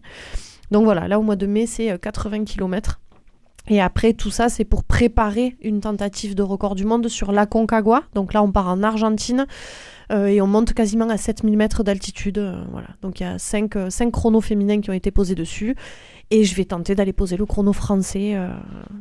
Donc 0.69 0.83
voilà, 0.83 1.07
là, 1.07 1.19
au 1.19 1.23
mois 1.23 1.35
de 1.35 1.47
mai, 1.47 1.65
c'est 1.65 1.91
euh, 1.91 1.97
80 1.97 2.43
km. 2.45 2.99
Et 3.69 3.81
après, 3.81 4.13
tout 4.13 4.29
ça, 4.29 4.49
c'est 4.49 4.65
pour 4.65 4.83
préparer 4.83 5.55
une 5.61 5.79
tentative 5.79 6.35
de 6.35 6.43
record 6.43 6.75
du 6.75 6.85
monde 6.85 7.07
sur 7.07 7.31
l'Aconcagua. 7.31 8.03
Donc 8.13 8.33
là, 8.33 8.43
on 8.43 8.51
part 8.51 8.67
en 8.67 8.83
Argentine 8.83 9.41
euh, 9.41 9.45
et 10.11 10.41
on 10.41 10.47
monte 10.47 10.73
quasiment 10.73 11.09
à 11.09 11.17
7000 11.17 11.57
mètres 11.57 11.83
d'altitude. 11.83 12.37
euh, 12.37 12.63
voilà. 12.71 12.87
Donc 13.01 13.19
il 13.19 13.23
y 13.23 13.25
a 13.25 13.39
5 13.39 14.11
chronos 14.11 14.41
féminins 14.41 14.81
qui 14.81 14.89
ont 14.89 14.93
été 14.93 15.11
posés 15.11 15.35
dessus. 15.35 15.75
Et 16.31 16.43
je 16.45 16.55
vais 16.55 16.65
tenter 16.65 16.95
d'aller 16.95 17.13
poser 17.13 17.37
le 17.37 17.45
chrono 17.45 17.73
français 17.73 18.35
euh, 18.35 18.49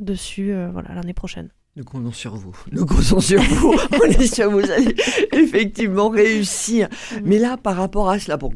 dessus 0.01 0.53
euh, 0.53 0.71
voilà, 0.73 0.95
l'année 0.95 1.15
prochaine. 1.15 1.49
Nous 1.75 1.85
comptons 1.85 2.13
sur 2.13 2.37
vous. 2.37 2.55
Nous 2.71 2.85
comptons 2.85 3.21
sur 3.21 3.41
vous. 3.41 3.75
On 3.93 4.05
est 4.05 4.27
sûr 4.27 4.51
que 4.51 4.53
vous 4.53 4.71
allez 4.71 4.95
effectivement 5.33 6.11
réussir. 6.11 6.87
Mm. 6.91 7.17
Mais 7.25 7.39
là, 7.39 7.57
par 7.57 7.77
rapport 7.77 8.11
à 8.11 8.19
cela, 8.19 8.37
pour 8.37 8.53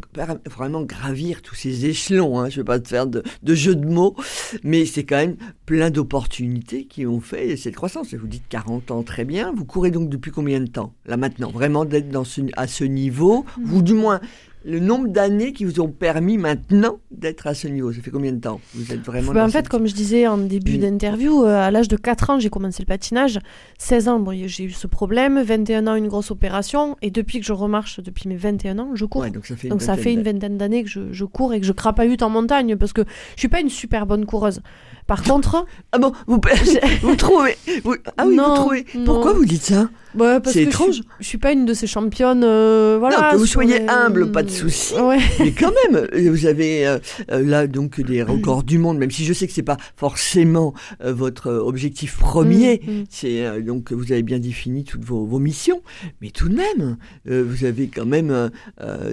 vraiment 0.55 0.83
gravir 0.83 1.40
tous 1.40 1.55
ces 1.55 1.87
échelons, 1.87 2.38
hein, 2.38 2.50
je 2.50 2.57
ne 2.57 2.61
vais 2.61 2.66
pas 2.66 2.79
te 2.79 2.88
faire 2.88 3.07
de, 3.07 3.22
de 3.42 3.55
jeu 3.55 3.74
de 3.74 3.87
mots, 3.87 4.16
mais 4.62 4.85
c'est 4.85 5.05
quand 5.05 5.16
même 5.16 5.37
plein 5.64 5.88
d'opportunités 5.88 6.85
qui 6.85 7.07
ont 7.07 7.20
fait 7.22 7.57
cette 7.57 7.74
croissance. 7.74 8.12
Et 8.12 8.18
vous 8.18 8.26
dites 8.26 8.48
40 8.50 8.90
ans, 8.90 9.02
très 9.02 9.24
bien. 9.24 9.50
Vous 9.57 9.64
courez 9.64 9.90
donc 9.90 10.11
depuis 10.11 10.31
combien 10.31 10.61
de 10.61 10.66
temps 10.68 10.92
Là 11.07 11.16
maintenant, 11.16 11.50
vraiment 11.50 11.87
d'être 11.87 12.11
dans 12.11 12.24
ce, 12.24 12.42
à 12.59 12.66
ce 12.66 12.85
niveau, 12.85 13.46
Mm. 13.57 13.72
ou 13.74 13.81
du 13.83 13.94
moins 13.94 14.20
le 14.66 14.81
nombre 14.81 15.07
d'années 15.09 15.52
qui 15.52 15.64
vous 15.64 15.81
ont 15.81 15.88
permis 15.88 16.38
maintenant 16.38 16.98
d'être 17.12 17.46
à 17.46 17.55
ce 17.55 17.68
niveau. 17.68 17.92
Ça 17.92 18.00
fait 18.02 18.11
combien 18.11 18.33
de 18.33 18.40
temps 18.40 18.61
Vous 18.74 18.92
êtes 18.92 19.00
vraiment. 19.00 19.33
Ben, 19.33 19.44
en 19.44 19.48
fait, 19.48 19.59
cette- 19.59 19.68
comme 19.68 19.87
je 19.87 19.94
disais 19.94 20.26
en 20.26 20.38
début 20.38 20.76
d'interview, 20.79 21.44
euh, 21.44 21.61
à 21.66 21.70
l'âge 21.70 21.87
de 21.87 21.96
4 21.96 22.31
ans, 22.31 22.40
j'ai 22.40 22.50
commencé 22.50 22.83
le 22.83 22.87
patinage. 22.87 23.38
16 23.79 24.09
ans, 24.09 24.18
bon, 24.18 24.37
j'ai 24.46 24.64
eu 24.64 24.70
ce 24.70 24.87
problème. 24.88 25.40
21 25.40 25.87
ans, 25.87 25.94
une 25.94 26.09
grosse 26.09 26.33
opération. 26.33 26.96
Et 27.00 27.11
depuis 27.12 27.38
que 27.38 27.46
je 27.46 27.52
remarche, 27.52 28.00
depuis 28.00 28.29
mes 28.29 28.37
21 28.37 28.79
ans, 28.81 28.90
je 28.94 29.05
cours. 29.05 29.20
Ouais, 29.22 29.31
donc 29.31 29.46
ça 29.46 29.55
fait. 29.57 29.68
Donc 29.68 29.81
une 30.12 30.22
vingtaine 30.22 30.59
d'années 30.59 30.83
que 30.83 30.90
je, 30.90 31.12
je 31.12 31.24
cours 31.24 31.55
et 31.55 31.61
que 31.61 31.66
je 31.66 31.72
crapahute 31.72 32.22
en 32.22 32.31
montagne 32.31 32.74
parce 32.76 32.92
que 32.92 33.02
je 33.37 33.40
suis 33.40 33.48
pas 33.48 33.61
une 33.61 33.70
super 33.70 34.05
bonne 34.07 34.26
coureuse. 34.26 34.61
Par 35.07 35.23
contre, 35.23 35.64
Ah 35.92 35.99
bon 35.99 36.12
Vous, 36.27 36.40
vous 37.03 37.16
trouvez 37.16 37.57
vous- 37.85 37.95
Ah 38.16 38.25
oui, 38.27 38.35
Non, 38.37 38.49
vous 38.49 38.55
trouvez. 38.57 38.87
non. 38.97 39.05
Pourquoi 39.05 39.33
vous 39.35 39.45
dites 39.45 39.62
ça? 39.62 39.88
Parce 40.19 40.53
C'est 40.53 40.62
étrange. 40.62 40.97
Je, 40.97 41.03
je 41.21 41.27
suis 41.29 41.37
pas 41.38 41.53
une 41.53 41.66
de 41.66 41.75
ces 41.75 41.87
championnes. 41.87 42.42
euh, 42.42 42.97
voilà, 42.99 43.16
Non, 43.21 43.31
que 43.33 43.37
vous 43.37 43.47
soyez 43.47 43.81
les- 43.81 43.87
humble, 43.88 44.33
pas 44.33 44.42
de 44.42 44.49
souci. 44.51 44.95
Ouais. 44.95 45.19
Mais 45.40 45.53
quand 45.53 45.71
même, 45.92 46.07
euh, 46.14 46.31
vous 46.31 46.47
avez 46.47 46.87
euh, 46.87 46.99
là 47.29 47.66
donc 47.66 48.01
des 48.01 48.23
records 48.23 48.62
du 48.62 48.79
monde, 48.79 48.97
même 48.99 49.11
si 49.11 49.25
je 49.27 49.33
sais 49.35 49.47
que 49.47 49.53
c'est 49.53 49.62
pas 49.62 49.77
forcément 49.97 50.73
euh, 51.05 51.12
votre 51.12 51.51
objectif 51.53 52.16
premier. 52.19 52.81
Mm, 52.87 52.90
mm. 52.90 53.05
C'est 53.11 53.62
donc 53.62 53.92
vous 53.92 54.11
avez 54.12 54.23
bien 54.23 54.38
défini 54.38 54.85
toutes 54.85 55.05
vos, 55.05 55.27
vos 55.27 55.38
missions, 55.38 55.83
mais 56.23 56.31
tout 56.31 56.49
de 56.49 56.57
même, 56.57 56.97
vous 57.27 57.64
avez 57.64 57.88
quand 57.88 58.07
même 58.07 58.51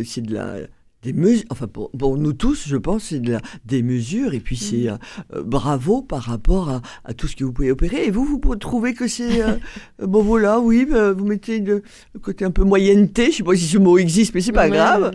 c'est 0.06 0.21
de 0.21 0.34
la 0.34 0.56
des 1.03 1.13
mesures, 1.13 1.45
enfin 1.49 1.67
pour, 1.67 1.91
pour 1.91 2.17
nous 2.17 2.33
tous, 2.33 2.63
je 2.67 2.77
pense, 2.77 3.05
c'est 3.05 3.19
de 3.19 3.33
la, 3.33 3.41
des 3.65 3.83
mesures 3.83 4.33
et 4.33 4.39
puis 4.39 4.57
c'est 4.57 4.89
euh, 4.89 4.95
euh, 5.35 5.43
bravo 5.43 6.01
par 6.01 6.23
rapport 6.23 6.69
à, 6.69 6.81
à 7.03 7.13
tout 7.13 7.27
ce 7.27 7.35
que 7.35 7.43
vous 7.43 7.51
pouvez 7.51 7.71
opérer. 7.71 8.05
Et 8.05 8.11
vous, 8.11 8.25
vous 8.25 8.55
trouvez 8.55 8.93
que 8.93 9.07
c'est 9.07 9.41
euh, 9.43 9.57
bon 10.01 10.23
voilà, 10.23 10.59
oui, 10.59 10.85
bah, 10.89 11.11
vous 11.11 11.25
mettez 11.25 11.59
le 11.59 11.83
côté 12.21 12.45
un 12.45 12.51
peu 12.51 12.63
moyenneté. 12.63 13.31
Je 13.31 13.37
sais 13.37 13.43
pas 13.43 13.55
si 13.55 13.65
ce 13.65 13.77
mot 13.77 13.97
existe, 13.97 14.33
mais 14.33 14.41
c'est 14.41 14.51
pas 14.51 14.69
grave 14.69 15.11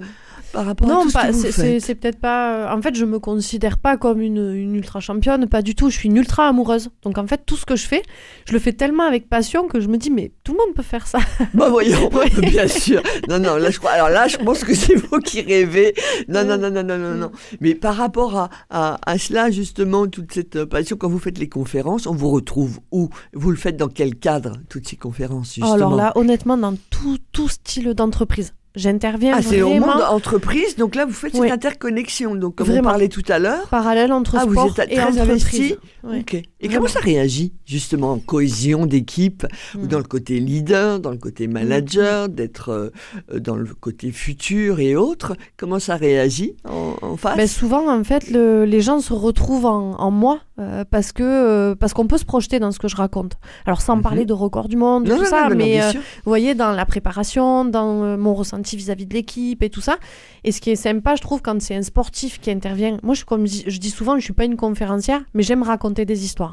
par 0.53 0.65
rapport 0.67 0.89
à 0.89 0.93
Non, 0.93 1.09
ce 1.09 1.13
pas, 1.13 1.27
que 1.29 1.33
vous 1.33 1.81
c'est- 1.81 1.95
peut-être 1.95 2.19
pas. 2.21 2.55
euh, 2.73 2.77
En 2.77 2.81
fait, 2.83 2.95
je 2.95 3.05
me 3.05 3.19
considère 3.19 3.79
pas 3.79 3.97
comme 3.97 4.21
une, 4.21 4.53
une 4.55 4.75
ultra 4.75 5.01
championne, 5.01 5.47
pas 5.49 5.63
du 5.63 5.75
tout. 5.75 5.91
Je 5.91 5.97
suis 5.99 6.09
une 6.09 6.17
ultra 6.17 6.49
amoureuse. 6.49 6.91
Donc 7.03 7.19
en 7.19 7.27
fait, 7.27 7.43
tout 7.47 7.57
ce 7.57 7.65
que 7.67 7.77
je 7.77 7.87
fais, 7.87 8.03
je 8.47 8.53
le 8.53 8.59
fais 8.59 8.73
tellement 8.73 9.05
avec 9.05 9.29
passion 9.29 9.69
que 9.69 9.81
je 9.81 9.89
me 9.89 9.97
dis, 9.99 10.11
mais 10.11 10.33
tout 10.45 10.53
le 10.53 10.59
monde 10.59 10.75
peut 10.75 10.83
faire 10.83 11.07
ça. 11.07 11.19
Bah 11.55 11.69
voyons, 11.71 12.11
bien 12.41 12.69
sûr. 12.69 13.03
Non, 13.29 13.39
non, 13.39 13.57
là 13.57 13.71
je 13.71 13.79
crois. 13.79 13.91
Alors 13.93 14.09
là, 14.11 14.29
je 14.29 14.37
pense 14.37 14.65
que 14.65 14.75
c'est 14.75 14.95
vous 14.95 15.19
qui 15.19 15.41
rêvez. 15.43 15.95
Non, 16.29 16.45
non, 16.45 16.57
non, 16.59 16.71
non, 16.71 16.83
non, 16.83 16.99
non, 16.99 17.15
non. 17.15 17.31
Mais 17.61 17.75
par 17.75 17.97
rapport 17.97 18.37
à, 18.37 18.51
à, 18.71 18.99
à 19.11 19.19
cela, 19.19 19.51
justement, 19.51 20.07
toute 20.07 20.33
cette 20.33 20.57
euh, 20.57 20.67
passion, 20.67 20.97
quand 20.97 21.09
vous 21.09 21.19
faites 21.19 21.39
les 21.39 21.49
conférences, 21.49 22.07
on 22.07 22.15
vous 22.15 22.31
retrouve 22.31 22.81
où? 22.93 23.09
Vous 23.35 23.51
le 23.51 23.57
faites 23.57 23.77
dans 23.77 23.89
quel 23.89 24.15
cadre, 24.17 24.55
toutes 24.69 24.89
ces 24.89 24.97
conférences, 24.97 25.55
justement 25.55 25.71
Oh, 25.71 25.75
Alors 25.75 25.95
là, 25.97 26.13
honnêtement, 26.17 26.57
dans 26.57 26.75
tout, 26.91 27.19
tout 27.33 27.49
style 27.49 27.95
d'entreprise, 27.95 28.55
j'interviens 28.79 29.35
Ah, 29.37 29.43
c'est 29.43 29.61
au 29.63 29.71
monde 29.75 30.03
entreprise, 30.11 30.77
donc 30.77 30.95
là 30.95 31.05
vous 31.05 31.13
faites 31.13 31.35
Oui. 31.35 31.41
cette 31.49 31.53
interconnexion. 31.53 32.35
Donc 32.35 32.55
comme 32.57 32.67
Vraiment. 32.67 32.89
on 32.89 32.93
parlait 32.93 33.09
tout 33.09 33.23
à 33.29 33.39
l'heure. 33.39 33.67
parallèle 33.69 34.13
entre 34.13 34.37
Ah, 34.39 34.45
vous 34.47 34.55
êtes 34.81 34.91
et 34.91 34.95
très 34.97 35.05
entreprise. 35.21 35.21
investi. 35.21 35.77
Ok. 36.05 36.43
Et 36.61 36.69
comment 36.69 36.89
ça 36.89 36.99
réagit 37.01 37.53
justement 37.65 38.13
en 38.13 38.19
cohésion 38.19 38.85
d'équipe 38.87 39.47
ou 39.77 39.85
Mm. 39.85 39.87
dans 39.87 39.99
le 39.99 40.05
côté 40.05 40.41
leader, 40.41 40.99
dans 40.99 41.11
le 41.13 41.17
côté 41.19 41.47
manager, 41.47 42.29
d'être 42.29 42.71
euh, 42.71 42.91
euh, 43.33 43.39
dans 43.39 43.55
le 43.57 43.67
côté 43.75 44.11
futur 44.11 44.81
et 44.81 44.97
autres? 44.97 45.37
Comment 45.57 45.79
ça 45.79 45.95
réagit 45.97 46.55
en, 46.69 46.95
en 47.01 47.17
face? 47.17 47.37
Ben, 47.37 47.47
souvent, 47.47 47.89
en 47.89 48.03
fait, 48.03 48.29
le- 48.31 48.65
les 48.65 48.81
gens 48.81 49.01
se 49.01 49.13
retrouvent 49.13 49.67
en, 49.67 49.95
en 50.01 50.11
moi 50.11 50.41
euh, 50.59 50.85
parce 50.91 51.13
que 51.13 51.23
euh, 51.23 51.75
parce 51.77 51.93
qu'on 51.95 52.09
peut 52.09 52.19
se 52.19 52.25
projeter 52.25 52.59
dans 52.59 52.73
ce 52.73 52.81
que 52.81 52.89
je 52.89 52.97
raconte. 52.97 53.35
Alors 53.65 53.81
sans 53.81 53.97
Mhm. 53.97 54.03
parler 54.03 54.25
de 54.25 54.33
record 54.33 54.69
du 54.69 54.77
monde, 54.77 55.07
Non, 55.07 55.15
tout 55.17 55.23
non, 55.23 55.29
ça, 55.29 55.49
non, 55.49 55.55
mais 55.57 55.81
euh, 55.81 55.93
vous 55.93 56.01
voyez 56.27 56.57
dans 56.57 56.73
la 56.73 56.85
préparation, 56.87 57.65
dans 57.65 58.17
mon 58.19 58.35
ressenti 58.35 58.77
vis-à-vis 58.77 59.07
de 59.07 59.15
l'équipe 59.15 59.63
et 59.63 59.71
tout 59.71 59.81
ça. 59.81 59.99
Et 60.43 60.51
ce 60.51 60.61
qui 60.61 60.71
est 60.71 60.77
sympa, 60.77 61.15
je 61.15 61.23
trouve, 61.23 61.41
quand 61.43 61.61
c'est 61.63 61.77
un 61.77 61.83
sportif 61.83 62.41
qui 62.41 62.51
intervient. 62.51 62.97
Moi, 63.05 63.15
je, 63.15 63.25
comme 63.25 63.47
je 63.47 63.63
je 63.69 63.79
dis 63.79 63.91
souvent, 63.91 64.17
je 64.19 64.25
suis 64.25 64.33
pas 64.33 64.45
une 64.45 64.57
conférencière, 64.57 65.23
mais 65.35 65.43
j'aime 65.45 65.63
raconter 65.63 66.05
des 66.05 66.25
histoires. 66.25 66.48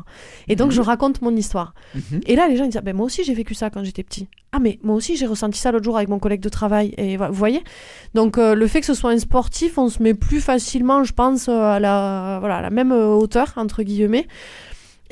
Et 0.48 0.56
donc, 0.56 0.68
Mhm. 0.70 0.74
je 0.76 0.82
raconte 0.82 1.22
mon 1.22 1.36
histoire. 1.36 1.74
Mhm. 1.94 2.22
Et 2.26 2.36
là, 2.36 2.48
les 2.48 2.58
gens 2.58 2.64
ils 2.66 2.70
disent, 2.70 2.78
ah, 2.78 2.82
ben, 2.82 2.96
moi 2.96 3.06
aussi, 3.06 3.24
j'ai 3.24 3.34
vécu 3.34 3.54
ça 3.54 3.70
quand 3.70 3.84
j'étais 3.84 4.04
petit. 4.04 4.28
Ah, 4.52 4.60
mais 4.60 4.80
moi 4.84 4.96
aussi, 4.96 5.16
j'ai 5.18 5.26
ressenti 5.28 5.60
ça 5.60 5.72
l'autre 5.72 5.84
jour 5.86 5.98
avec 5.98 6.10
mon 6.10 6.20
collègue 6.20 6.42
de 6.42 6.50
travail. 6.50 6.94
Et 6.98 7.18
vous 7.18 7.26
voyez? 7.34 7.62
Donc, 8.14 8.38
euh, 8.38 8.56
le 8.56 8.68
fait 8.68 8.80
que 8.80 8.86
ce 8.86 8.94
soit 8.94 9.12
un 9.12 9.20
sportif, 9.20 9.78
on 9.78 9.90
se 9.90 10.02
met 10.02 10.14
plus 10.14 10.40
facilement, 10.42 11.04
je 11.04 11.14
pense, 11.14 11.48
euh, 11.50 11.60
à 11.62 11.80
la, 11.80 12.38
voilà, 12.40 12.58
à 12.58 12.62
la 12.62 12.70
même 12.70 12.92
euh, 12.92 13.08
hauteur, 13.08 13.54
entre 13.58 13.84
guillemets. 13.84 14.28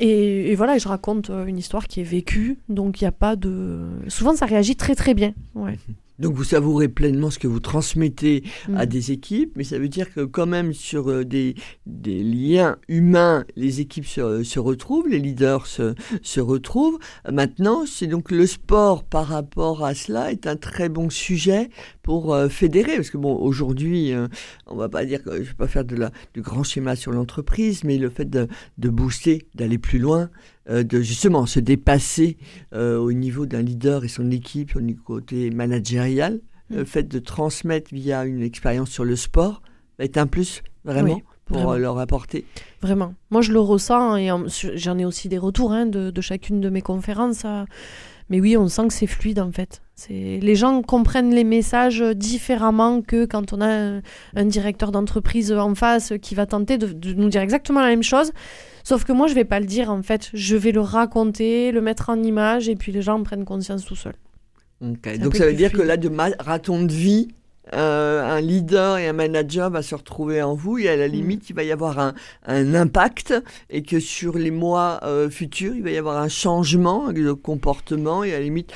Et, 0.00 0.50
et 0.50 0.54
voilà, 0.56 0.76
je 0.78 0.88
raconte 0.88 1.30
une 1.46 1.56
histoire 1.58 1.86
qui 1.86 2.00
est 2.00 2.04
vécue, 2.04 2.58
donc 2.68 3.00
il 3.00 3.04
n'y 3.04 3.08
a 3.08 3.12
pas 3.12 3.36
de... 3.36 3.78
Souvent, 4.08 4.34
ça 4.34 4.44
réagit 4.46 4.74
très 4.74 4.94
très 4.96 5.14
bien. 5.14 5.34
Ouais. 5.54 5.78
Donc 6.18 6.34
vous 6.34 6.44
savourez 6.44 6.88
pleinement 6.88 7.30
ce 7.30 7.38
que 7.38 7.48
vous 7.48 7.60
transmettez 7.60 8.44
à 8.76 8.84
Mm. 8.86 8.88
des 8.88 9.12
équipes, 9.12 9.52
mais 9.56 9.64
ça 9.64 9.78
veut 9.78 9.88
dire 9.88 10.12
que 10.12 10.20
quand 10.20 10.46
même 10.46 10.72
sur 10.72 11.10
euh, 11.10 11.24
des, 11.24 11.54
des 11.86 12.22
liens 12.22 12.76
humains, 12.88 13.44
les 13.56 13.80
équipes 13.80 14.06
se, 14.06 14.42
se 14.42 14.58
retrouvent, 14.60 15.08
les 15.08 15.18
leaders 15.18 15.66
se, 15.66 15.94
se 16.22 16.40
retrouvent. 16.40 16.98
Maintenant, 17.30 17.84
c'est 17.86 18.06
donc 18.06 18.30
le 18.30 18.46
sport 18.46 19.04
par 19.04 19.26
rapport 19.26 19.84
à 19.84 19.94
cela 19.94 20.30
est 20.30 20.46
un 20.46 20.56
très 20.56 20.88
bon 20.88 21.10
sujet 21.10 21.68
pour 22.02 22.34
euh, 22.34 22.48
fédérer, 22.48 22.96
parce 22.96 23.10
que 23.10 23.18
bon, 23.18 23.34
aujourd'hui, 23.36 24.12
euh, 24.12 24.28
on 24.66 24.76
va 24.76 24.88
pas 24.88 25.04
dire 25.04 25.22
que 25.22 25.36
je 25.36 25.48
vais 25.48 25.54
pas 25.54 25.66
faire 25.68 25.84
de 25.84 25.96
la, 25.96 26.10
du 26.34 26.42
grand 26.42 26.62
schéma 26.62 26.96
sur 26.96 27.12
l'entreprise, 27.12 27.84
mais 27.84 27.98
le 27.98 28.10
fait 28.10 28.28
de, 28.28 28.48
de 28.78 28.88
booster, 28.88 29.46
d'aller 29.54 29.78
plus 29.78 29.98
loin, 29.98 30.30
de 30.68 31.00
justement 31.02 31.46
se 31.46 31.60
dépasser 31.60 32.36
euh, 32.72 32.96
au 32.98 33.12
niveau 33.12 33.44
d'un 33.46 33.62
leader 33.62 34.04
et 34.04 34.08
son 34.08 34.30
équipe, 34.30 34.76
au 34.76 34.80
niveau 34.80 35.02
côté 35.02 35.50
managérial, 35.50 36.40
Mm. 36.70 36.76
le 36.76 36.84
fait 36.86 37.02
de 37.02 37.18
transmettre 37.18 37.92
via 37.92 38.24
une 38.24 38.40
expérience 38.42 38.88
sur 38.88 39.04
le 39.04 39.16
sport 39.16 39.60
est 39.98 40.16
un 40.16 40.26
plus 40.26 40.62
vraiment 40.86 41.16
Oui, 41.16 41.22
pour 41.44 41.56
vraiment. 41.58 41.72
euh, 41.74 41.78
leur 41.78 41.98
apporter. 41.98 42.46
Vraiment. 42.80 43.14
Moi, 43.30 43.42
je 43.42 43.52
le 43.52 43.60
ressens 43.60 44.16
et 44.16 44.30
en- 44.30 44.48
sur- 44.48 44.72
j'en 44.74 44.96
ai 44.98 45.04
aussi 45.04 45.28
des 45.28 45.36
retours 45.36 45.72
hein, 45.72 45.84
de, 45.84 46.10
de 46.10 46.20
chacune 46.22 46.62
de 46.62 46.70
mes 46.70 46.80
conférences. 46.80 47.42
euh, 47.44 47.64
Mais 48.30 48.40
oui, 48.40 48.56
on 48.56 48.68
sent 48.68 48.88
que 48.88 48.94
c'est 48.94 49.06
fluide 49.06 49.40
en 49.40 49.52
fait. 49.52 49.82
Les 50.08 50.54
gens 50.56 50.82
comprennent 50.82 51.34
les 51.34 51.44
messages 51.44 52.02
différemment 52.02 53.00
que 53.00 53.24
quand 53.26 53.52
on 53.52 53.60
a 53.60 54.00
un, 54.34 54.44
directeur 54.44 54.90
d'entreprise 54.90 55.52
en 55.52 55.74
face 55.74 56.12
qui 56.20 56.34
va 56.34 56.46
tenter 56.46 56.78
de, 56.78 56.88
de 56.88 57.12
nous 57.14 57.28
dire 57.28 57.42
exactement 57.42 57.80
la 57.80 57.88
même 57.88 58.02
chose. 58.02 58.32
Sauf 58.82 59.04
que 59.04 59.12
moi, 59.12 59.28
je 59.28 59.34
vais 59.34 59.44
pas 59.44 59.60
le 59.60 59.66
dire 59.66 59.90
en 59.90 60.02
fait. 60.02 60.30
Je 60.34 60.56
vais 60.56 60.72
le 60.72 60.80
raconter, 60.80 61.72
le 61.72 61.80
mettre 61.80 62.10
en 62.10 62.22
image 62.22 62.68
et 62.68 62.76
puis 62.76 62.92
les 62.92 63.02
gens 63.02 63.22
prennent 63.22 63.44
conscience 63.44 63.84
tout 63.84 63.96
seuls. 63.96 64.14
Ok. 64.82 65.06
un 65.06 65.18
Donc 65.18 65.36
ça 65.36 65.46
veut 65.46 65.54
dire 65.54 65.72
que 65.72 65.82
là, 65.82 65.96
de 65.96 66.08
marathon 66.10 66.82
de 66.82 66.92
vie, 66.92 67.28
euh, 67.72 68.22
un 68.22 68.42
leader 68.42 68.98
et 68.98 69.08
un 69.08 69.14
manager 69.14 69.70
va 69.70 69.80
se 69.82 69.94
retrouver 69.94 70.42
en 70.42 70.54
vous 70.54 70.76
et 70.76 70.88
à 70.90 70.96
la 70.96 71.08
limite, 71.08 71.48
il 71.48 71.56
va 71.56 71.62
y 71.62 71.72
avoir 71.72 71.98
un, 71.98 72.14
un 72.44 72.74
impact 72.74 73.34
et 73.70 73.82
que 73.82 74.00
sur 74.00 74.36
les 74.36 74.50
mois 74.50 75.00
euh, 75.04 75.30
futurs, 75.30 75.74
il 75.74 75.82
va 75.82 75.90
y 75.90 75.96
avoir 75.96 76.18
un 76.18 76.28
changement 76.28 77.10
de 77.10 77.32
comportement 77.32 78.22
et 78.22 78.34
à 78.34 78.38
la 78.38 78.44
limite, 78.44 78.74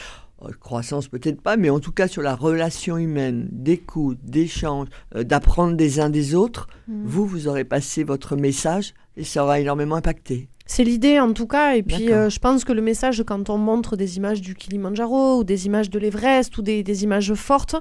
croissance 0.61 1.09
peut-être 1.09 1.41
pas, 1.41 1.57
mais 1.57 1.71
en 1.71 1.81
tout 1.81 1.93
cas 1.93 2.09
sur 2.09 2.23
la 2.23 2.35
relation 2.35 2.97
humaine, 2.97 3.49
d'écoute, 3.51 4.19
d'échange, 4.23 4.89
euh, 5.15 5.25
d'apprendre 5.25 5.77
des 5.77 6.01
uns 6.01 6.11
des 6.11 6.35
autres, 6.35 6.69
vous, 6.87 7.27
vous 7.27 7.49
aurez 7.49 7.65
passé 7.65 8.05
votre 8.05 8.37
message 8.37 8.95
et 9.17 9.25
ça 9.25 9.45
aura 9.45 9.61
énormément 9.61 9.97
impacté. 9.97 10.49
C'est 10.67 10.85
l'idée 10.85 11.19
en 11.19 11.33
tout 11.33 11.47
cas, 11.47 11.77
et 11.77 11.83
puis 11.83 12.13
euh, 12.13 12.29
je 12.29 12.39
pense 12.39 12.65
que 12.65 12.73
le 12.73 12.83
message 12.83 13.25
quand 13.27 13.49
on 13.49 13.57
montre 13.57 13.97
des 13.97 14.19
images 14.19 14.41
du 14.41 14.55
Kilimanjaro 14.55 15.39
ou 15.39 15.45
des 15.45 15.67
images 15.67 15.91
de 15.91 15.99
l'Everest 15.99 16.57
ou 16.59 16.63
des, 16.63 16.83
des 16.83 17.05
images 17.05 17.35
fortes, 17.35 17.77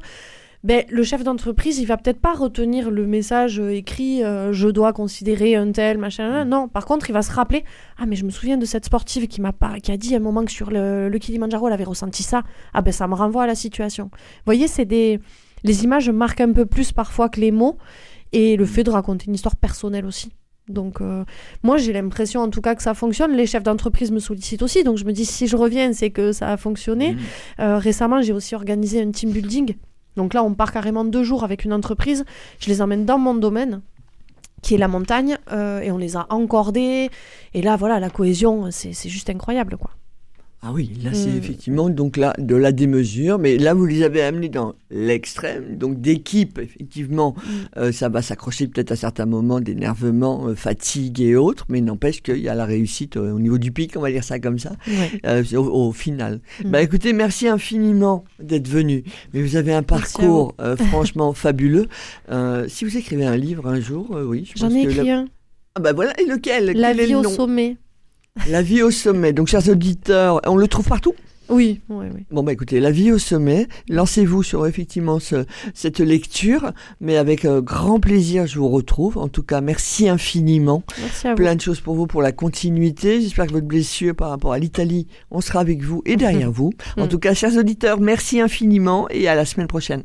ben, 0.64 0.84
le 0.90 1.04
chef 1.04 1.24
d'entreprise 1.24 1.80
il 1.80 1.86
va 1.86 1.98
peut-être 1.98 2.20
pas 2.20 2.34
retenir 2.34 2.90
le 2.90 3.06
message 3.06 3.60
euh, 3.60 3.74
écrit 3.74 4.24
euh, 4.24 4.52
je 4.54 4.68
dois 4.68 4.94
considérer 4.94 5.56
un 5.56 5.72
tel 5.72 5.98
machin. 5.98 6.46
Mm. 6.46 6.50
Non, 6.50 6.68
par 6.68 6.86
contre 6.86 7.10
il 7.10 7.14
va 7.14 7.22
se 7.22 7.32
rappeler 7.32 7.64
ah 7.98 8.06
mais 8.06 8.16
je 8.16 8.26
me 8.26 8.30
souviens 8.30 8.58
de 8.58 8.66
cette 8.66 8.86
sportive 8.86 9.28
qui 9.28 9.42
m'a 9.42 9.54
pas 9.54 9.80
qui 9.80 9.92
a 9.92 9.98
dit 9.98 10.14
à 10.14 10.18
un 10.18 10.22
moment 10.22 10.44
que 10.46 10.52
sur 10.52 10.72
le, 10.72 11.10
le 11.10 11.20
Kilimanjaro 11.20 11.68
elle 11.68 11.74
avait 11.74 11.84
ressenti 11.84 12.24
ça. 12.24 12.44
Ah 12.74 12.82
ben 12.82 12.92
ça 12.92 13.08
me 13.08 13.14
renvoie 13.14 13.44
à 13.44 13.48
la 13.48 13.56
situation. 13.56 14.06
Vous 14.06 14.46
voyez 14.46 14.68
c'est 14.68 14.86
des 14.86 15.20
les 15.64 15.84
images 15.84 16.10
marquent 16.10 16.42
un 16.42 16.54
peu 16.54 16.66
plus 16.66 16.92
parfois 16.92 17.30
que 17.30 17.40
les 17.40 17.52
mots 17.52 17.78
et 18.32 18.58
le 18.58 18.66
fait 18.66 18.84
de 18.84 18.92
raconter 18.92 19.26
une 19.28 19.36
histoire 19.36 19.56
personnelle 19.56 20.06
aussi. 20.06 20.32
Donc 20.70 21.02
euh, 21.02 21.24
moi, 21.64 21.78
j'ai 21.78 21.94
l'impression 21.94 22.42
en 22.42 22.50
tout 22.50 22.62
cas 22.62 22.76
que 22.76 22.84
ça 22.84 22.94
fonctionne. 22.94 23.34
Les 23.34 23.46
chefs 23.46 23.64
d'entreprise 23.64 24.12
me 24.12 24.20
sollicitent 24.20 24.62
aussi. 24.62 24.84
Donc 24.84 24.98
je 24.98 25.06
me 25.06 25.12
dis, 25.12 25.26
si 25.26 25.48
je 25.48 25.56
reviens, 25.56 25.94
c'est 25.94 26.10
que 26.10 26.32
ça 26.32 26.52
a 26.52 26.58
fonctionné. 26.58 27.14
Mm. 27.14 27.18
Euh, 27.62 27.78
récemment, 27.78 28.22
j'ai 28.22 28.34
aussi 28.34 28.56
organisé 28.56 29.02
un 29.02 29.12
team 29.12 29.32
building. 29.32 29.76
Donc 30.18 30.34
là, 30.34 30.44
on 30.44 30.54
part 30.54 30.74
carrément 30.74 31.06
deux 31.06 31.24
jours 31.24 31.44
avec 31.44 31.64
une 31.64 31.72
entreprise. 31.72 32.26
Je 32.60 32.68
les 32.68 32.82
emmène 32.82 33.06
dans 33.06 33.18
mon 33.18 33.36
domaine 33.36 33.82
qui 34.62 34.74
est 34.74 34.78
la 34.78 34.88
montagne 34.88 35.38
euh, 35.52 35.80
et 35.82 35.92
on 35.92 35.98
les 35.98 36.18
a 36.18 36.26
encordés 36.30 37.10
et 37.54 37.62
là 37.62 37.76
voilà 37.76 38.00
la 38.00 38.10
cohésion 38.10 38.72
c'est 38.72 38.92
juste 39.08 39.30
incroyable 39.30 39.78
quoi 39.78 39.92
Ah 40.64 40.72
oui, 40.74 40.90
là 41.04 41.12
c'est 41.14 41.30
Mm. 41.30 41.38
effectivement 41.38 41.90
donc 41.90 42.18
là 42.18 42.34
de 42.40 42.56
la 42.56 42.72
démesure, 42.72 43.38
mais 43.38 43.58
là 43.60 43.76
vous 43.76 43.86
les 43.86 44.02
avez 44.02 44.24
amenés 44.24 44.50
dans 44.50 44.74
l'extrême, 44.90 45.78
donc 45.78 46.02
d'équipe 46.02 46.58
effectivement, 46.58 47.36
Mm. 47.38 47.80
euh, 47.80 47.92
ça 47.92 48.10
va 48.10 48.24
s'accrocher 48.24 48.68
peut-être 48.68 48.92
à 48.92 48.96
certains 48.96 49.28
moments 49.28 49.60
d'énervement, 49.62 50.48
euh, 50.48 50.56
fatigue 50.56 51.22
et 51.22 51.36
autres, 51.36 51.66
mais 51.70 51.80
n'empêche 51.80 52.24
qu'il 52.24 52.40
y 52.40 52.50
a 52.50 52.56
la 52.56 52.66
réussite 52.66 53.18
euh, 53.18 53.34
au 53.34 53.40
niveau 53.40 53.60
du 53.60 53.72
pic, 53.72 53.94
on 53.98 54.02
va 54.02 54.10
dire 54.12 54.24
ça 54.24 54.40
comme 54.40 54.58
ça, 54.58 54.72
Ouais. 54.88 55.56
au, 55.56 55.88
au 55.90 55.92
final. 55.92 56.42
Mm. 56.66 56.72
Bah 56.72 56.82
écoutez, 56.82 57.14
merci 57.14 57.48
infiniment 57.48 58.26
d'être 58.42 58.68
venu, 58.68 59.04
mais 59.34 59.44
vous 59.44 59.58
avez 59.58 59.74
un 59.74 59.84
parcours 59.84 60.56
franchement 60.90 61.34
fabuleux. 61.34 61.86
Si 62.68 62.84
vous 62.84 62.98
écrivez 62.98 63.26
un 63.26 63.38
livre 63.38 63.68
un 63.68 63.80
jour, 63.80 64.10
oui, 64.26 64.50
je 64.52 64.60
J'en 64.60 64.68
pense 64.70 64.76
ai 64.78 64.86
que 64.86 64.90
écrit 64.92 65.08
la- 65.08 65.20
un. 65.20 65.28
Ah 65.76 65.80
bah 65.82 65.94
voilà, 65.94 66.20
et 66.20 66.26
lequel? 66.26 66.72
La 66.76 66.94
vie 66.94 67.12
le 67.12 67.18
au 67.18 67.24
sommet. 67.26 67.78
La 68.50 68.62
vie 68.62 68.82
au 68.84 68.92
sommet. 68.92 69.34
Donc 69.34 69.48
chers 69.48 69.68
auditeurs, 69.70 70.42
on 70.46 70.56
le 70.56 70.68
trouve 70.68 70.88
partout 70.88 71.14
Oui, 71.50 71.82
oui, 71.90 72.06
oui. 72.14 72.26
Bon 72.32 72.44
bah 72.44 72.52
écoutez, 72.54 72.80
La 72.80 72.92
vie 72.92 73.12
au 73.12 73.18
sommet, 73.18 73.68
lancez-vous 73.90 74.44
sur 74.44 74.66
effectivement 74.68 75.20
ce- 75.20 75.46
cette 75.74 76.00
lecture, 76.00 76.72
mais 77.00 77.16
avec 77.18 77.46
euh, 77.46 77.62
grand 77.62 78.00
plaisir 78.00 78.46
je 78.48 78.60
vous 78.60 78.68
retrouve. 78.70 79.18
En 79.18 79.28
tout 79.30 79.44
cas, 79.44 79.62
merci 79.62 80.10
infiniment. 80.10 80.84
Merci 81.02 81.28
à 81.28 81.32
vous. 81.32 81.36
Plein 81.38 81.56
de 81.56 81.62
choses 81.62 81.80
pour 81.80 81.96
vous 81.96 82.06
pour 82.08 82.22
la 82.22 82.32
continuité. 82.34 83.22
J'espère 83.22 83.48
que 83.48 83.54
votre 83.54 83.66
blessure 83.68 84.14
par 84.16 84.30
rapport 84.30 84.54
à 84.54 84.60
l'Italie, 84.60 85.08
on 85.32 85.42
sera 85.42 85.60
avec 85.62 85.82
vous 85.84 86.02
et 86.06 86.16
derrière 86.18 86.52
vous. 86.52 86.72
En 86.98 87.06
Mm. 87.06 87.10
tout 87.10 87.20
cas, 87.20 87.34
chers 87.34 87.56
auditeurs, 87.58 88.00
merci 88.00 88.40
infiniment 88.42 89.08
et 89.10 89.28
à 89.28 89.36
la 89.36 89.46
semaine 89.46 89.68
prochaine. 89.68 90.04